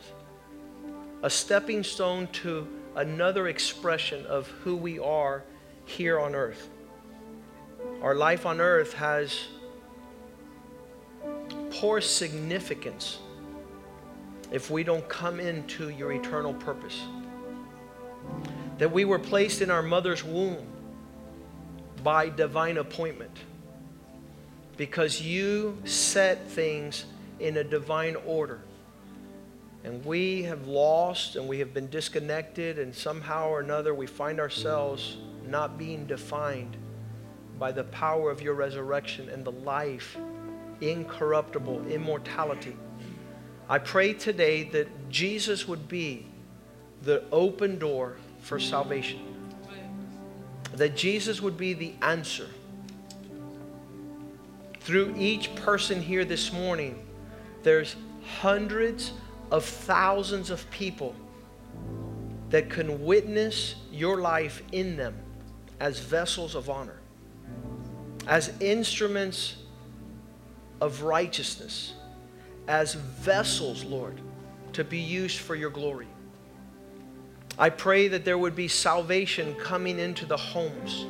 a 1.23 1.29
stepping 1.29 1.83
stone 1.83 2.27
to 2.27 2.67
another 2.95 3.47
expression 3.47 4.25
of 4.25 4.47
who 4.47 4.75
we 4.75 4.97
are 4.97 5.43
here 5.85 6.19
on 6.19 6.33
earth. 6.33 6.69
Our 8.01 8.15
life 8.15 8.45
on 8.45 8.61
earth 8.61 8.93
has 8.93 9.39
poor 11.69 12.01
significance 12.01 13.19
if 14.51 14.69
we 14.69 14.83
don't 14.83 15.07
come 15.09 15.39
into 15.39 15.89
your 15.89 16.11
eternal 16.11 16.53
purpose. 16.53 17.01
That 18.77 18.91
we 18.91 19.05
were 19.05 19.19
placed 19.19 19.61
in 19.61 19.71
our 19.71 19.81
mother's 19.81 20.23
womb 20.23 20.65
by 22.03 22.29
divine 22.29 22.77
appointment 22.77 23.35
because 24.77 25.21
you 25.21 25.77
set 25.83 26.47
things 26.47 27.05
in 27.39 27.57
a 27.57 27.63
divine 27.63 28.15
order. 28.25 28.61
And 29.83 30.03
we 30.05 30.43
have 30.43 30.67
lost 30.67 31.35
and 31.35 31.47
we 31.47 31.59
have 31.59 31.73
been 31.73 31.89
disconnected, 31.89 32.77
and 32.77 32.93
somehow 32.93 33.49
or 33.49 33.59
another 33.59 33.93
we 33.93 34.05
find 34.05 34.39
ourselves 34.39 35.17
not 35.45 35.77
being 35.77 36.05
defined 36.05 36.75
by 37.57 37.71
the 37.71 37.85
power 37.85 38.29
of 38.29 38.41
your 38.41 38.53
resurrection 38.53 39.29
and 39.29 39.43
the 39.43 39.51
life, 39.51 40.17
incorruptible 40.81 41.87
immortality. 41.87 42.75
I 43.69 43.79
pray 43.79 44.13
today 44.13 44.63
that 44.69 45.09
Jesus 45.09 45.67
would 45.67 45.87
be 45.87 46.25
the 47.03 47.23
open 47.31 47.77
door 47.77 48.17
for 48.41 48.59
salvation 48.59 49.37
that 50.77 50.95
Jesus 50.95 51.41
would 51.41 51.57
be 51.57 51.73
the 51.73 51.93
answer. 52.01 52.47
Through 54.81 55.15
each 55.17 55.53
person 55.55 56.01
here 56.01 56.23
this 56.23 56.53
morning, 56.53 57.03
there's 57.63 57.95
hundreds 58.39 59.11
of 59.51 59.65
thousands 59.65 60.49
of 60.49 60.69
people 60.71 61.15
that 62.49 62.69
can 62.69 63.03
witness 63.03 63.75
your 63.91 64.21
life 64.21 64.61
in 64.71 64.95
them 64.95 65.17
as 65.79 65.99
vessels 65.99 66.55
of 66.55 66.69
honor, 66.69 66.99
as 68.27 68.53
instruments 68.61 69.57
of 70.79 71.01
righteousness, 71.01 71.93
as 72.67 72.93
vessels, 72.93 73.83
Lord, 73.83 74.19
to 74.73 74.83
be 74.83 74.99
used 74.99 75.39
for 75.39 75.55
your 75.55 75.69
glory. 75.69 76.07
I 77.57 77.69
pray 77.69 78.07
that 78.09 78.23
there 78.23 78.37
would 78.37 78.55
be 78.55 78.67
salvation 78.67 79.55
coming 79.55 79.99
into 79.99 80.25
the 80.25 80.37
homes, 80.37 81.05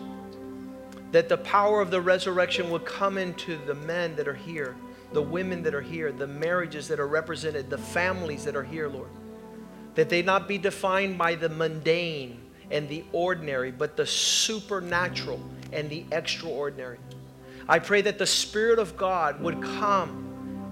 that 1.11 1.27
the 1.27 1.37
power 1.37 1.81
of 1.81 1.91
the 1.91 1.99
resurrection 1.99 2.69
would 2.69 2.85
come 2.85 3.17
into 3.17 3.57
the 3.65 3.73
men 3.73 4.15
that 4.15 4.27
are 4.27 4.33
here, 4.33 4.75
the 5.11 5.21
women 5.21 5.63
that 5.63 5.73
are 5.73 5.81
here, 5.81 6.11
the 6.11 6.27
marriages 6.27 6.87
that 6.87 6.99
are 6.99 7.07
represented, 7.07 7.69
the 7.69 7.77
families 7.77 8.45
that 8.45 8.55
are 8.55 8.63
here, 8.63 8.87
Lord. 8.87 9.09
That 9.95 10.09
they 10.09 10.21
not 10.21 10.47
be 10.47 10.57
defined 10.57 11.17
by 11.17 11.35
the 11.35 11.49
mundane 11.49 12.39
and 12.69 12.87
the 12.87 13.03
ordinary, 13.11 13.71
but 13.71 13.97
the 13.97 14.05
supernatural 14.05 15.41
and 15.73 15.89
the 15.89 16.05
extraordinary. 16.11 16.99
I 17.67 17.79
pray 17.79 18.01
that 18.01 18.17
the 18.17 18.27
Spirit 18.27 18.79
of 18.79 18.95
God 18.95 19.41
would 19.41 19.61
come 19.61 20.26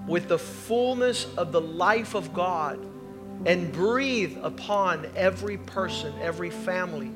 with 0.06 0.28
the 0.28 0.38
fullness 0.38 1.26
of 1.36 1.52
the 1.52 1.60
life 1.60 2.14
of 2.14 2.32
God 2.32 2.78
and 3.44 3.72
breathe 3.72 4.38
upon 4.42 5.06
every 5.16 5.58
person, 5.58 6.14
every 6.20 6.50
family 6.50 7.10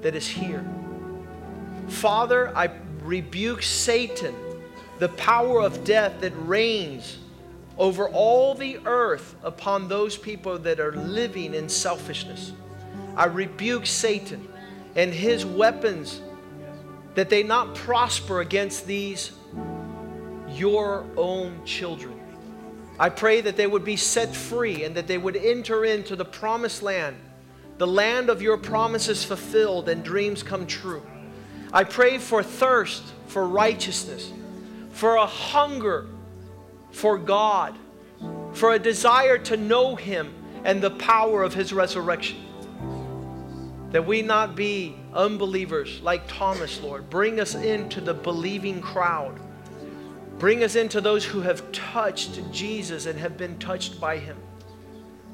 that 0.00 0.14
is 0.14 0.26
here. 0.26 0.64
Father, 1.88 2.56
I 2.56 2.70
rebuke 3.02 3.62
Satan, 3.62 4.34
the 4.98 5.08
power 5.10 5.60
of 5.60 5.84
death 5.84 6.20
that 6.20 6.32
reigns 6.36 7.18
over 7.76 8.08
all 8.08 8.54
the 8.54 8.78
earth 8.84 9.36
upon 9.42 9.88
those 9.88 10.16
people 10.16 10.58
that 10.58 10.80
are 10.80 10.92
living 10.92 11.54
in 11.54 11.68
selfishness. 11.68 12.52
I 13.16 13.26
rebuke 13.26 13.86
Satan 13.86 14.48
and 14.96 15.12
his 15.12 15.46
weapons 15.46 16.20
that 17.14 17.30
they 17.30 17.42
not 17.42 17.74
prosper 17.74 18.40
against 18.40 18.86
these 18.86 19.32
your 20.58 21.06
own 21.16 21.64
children. 21.64 22.18
I 22.98 23.10
pray 23.10 23.40
that 23.42 23.56
they 23.56 23.66
would 23.66 23.84
be 23.84 23.96
set 23.96 24.34
free 24.34 24.82
and 24.84 24.96
that 24.96 25.06
they 25.06 25.18
would 25.18 25.36
enter 25.36 25.84
into 25.84 26.16
the 26.16 26.24
promised 26.24 26.82
land, 26.82 27.16
the 27.78 27.86
land 27.86 28.28
of 28.28 28.42
your 28.42 28.56
promises 28.56 29.22
fulfilled 29.24 29.88
and 29.88 30.02
dreams 30.02 30.42
come 30.42 30.66
true. 30.66 31.02
I 31.72 31.84
pray 31.84 32.18
for 32.18 32.42
thirst 32.42 33.02
for 33.26 33.46
righteousness, 33.46 34.32
for 34.90 35.16
a 35.16 35.26
hunger 35.26 36.06
for 36.90 37.18
God, 37.18 37.78
for 38.52 38.72
a 38.72 38.78
desire 38.78 39.38
to 39.38 39.56
know 39.56 39.94
Him 39.94 40.34
and 40.64 40.82
the 40.82 40.90
power 40.90 41.42
of 41.42 41.54
His 41.54 41.72
resurrection. 41.72 42.38
That 43.90 44.06
we 44.06 44.22
not 44.22 44.56
be 44.56 44.96
unbelievers 45.14 46.00
like 46.02 46.26
Thomas, 46.26 46.82
Lord. 46.82 47.08
Bring 47.08 47.38
us 47.40 47.54
into 47.54 48.00
the 48.00 48.14
believing 48.14 48.80
crowd. 48.80 49.38
Bring 50.38 50.62
us 50.62 50.76
into 50.76 51.00
those 51.00 51.24
who 51.24 51.40
have 51.40 51.70
touched 51.72 52.40
Jesus 52.52 53.06
and 53.06 53.18
have 53.18 53.36
been 53.36 53.58
touched 53.58 54.00
by 54.00 54.18
Him. 54.18 54.36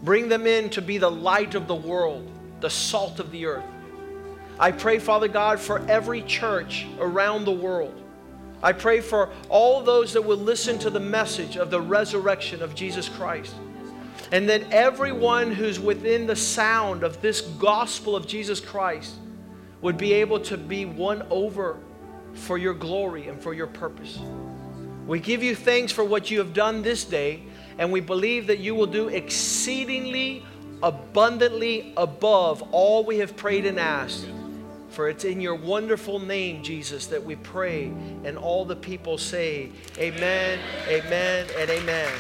Bring 0.03 0.29
them 0.29 0.47
in 0.47 0.71
to 0.71 0.83
be 0.83 0.99
the 0.99 1.11
light 1.11 1.55
of 1.55 1.67
the 1.67 1.75
world, 1.75 2.31
the 2.61 2.71
salt 2.71 3.21
of 3.21 3.31
the 3.31 3.47
earth. 3.47 3.65
I 4.59 4.71
pray, 4.71 4.99
Father 4.99 5.29
God, 5.29 5.61
for 5.61 5.81
every 5.89 6.23
church 6.23 6.87
around 6.99 7.45
the 7.45 7.53
world. 7.53 8.01
I 8.63 8.73
pray 8.73 9.01
for 9.01 9.31
all 9.51 9.83
those 9.83 10.15
that 10.15 10.23
will 10.23 10.39
listen 10.39 10.79
to 10.79 10.91
the 10.91 11.01
message 11.01 11.57
of 11.57 11.71
the 11.71 11.81
resurrection 11.81 12.63
of 12.63 12.75
Jesus 12.75 13.09
Christ. 13.09 13.55
And 14.33 14.49
that 14.49 14.73
everyone 14.73 15.53
who's 15.53 15.79
within 15.79 16.27
the 16.27 16.37
sound 16.37 17.03
of 17.03 17.21
this 17.21 17.43
gospel 17.43 18.17
of 18.17 18.27
Jesus 18.27 18.61
Christ 18.61 19.17
would 19.83 19.99
be 19.99 20.15
able 20.15 20.41
to 20.41 20.57
be 20.57 20.87
won 20.87 21.27
over 21.29 21.79
for 22.33 22.57
your 22.57 22.75
glory 22.75 23.29
and 23.29 23.41
for 23.41 23.53
your 23.53 23.67
purpose. 23.67 24.19
We 25.07 25.21
give 25.21 25.43
you 25.43 25.55
thanks 25.55 25.93
for 25.93 26.05
what 26.05 26.31
you 26.31 26.39
have 26.39 26.55
done 26.55 26.83
this 26.83 27.05
day, 27.05 27.43
and 27.79 27.93
we 27.93 28.01
believe 28.01 28.47
that 28.47 28.59
you 28.59 28.75
will 28.75 28.87
do 28.87 29.09
exceedingly 29.09 30.43
abundantly 30.83 31.93
above 31.97 32.63
all 32.73 33.05
we 33.05 33.19
have 33.19 33.37
prayed 33.37 33.67
and 33.67 33.79
asked. 33.79 34.27
For 34.91 35.09
it's 35.09 35.25
in 35.25 35.41
your 35.41 35.57
wonderful 35.57 36.21
name, 36.21 36.63
Jesus, 36.63 37.07
that 37.09 37.23
we 37.23 37.35
pray. 37.37 37.87
And 38.25 38.39
all 38.39 38.65
the 38.65 38.77
people 38.77 39.19
say, 39.19 39.71
Amen, 39.99 40.61
Amen, 40.89 41.49
and 41.59 41.69
Amen. 41.69 42.13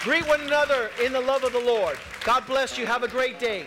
Greet 0.00 0.26
one 0.26 0.40
another 0.40 0.90
in 1.04 1.12
the 1.12 1.20
love 1.20 1.44
of 1.44 1.52
the 1.52 1.60
Lord. 1.60 1.98
God 2.24 2.46
bless 2.46 2.78
you. 2.78 2.86
Have 2.86 3.02
a 3.02 3.08
great 3.08 3.38
day. 3.38 3.66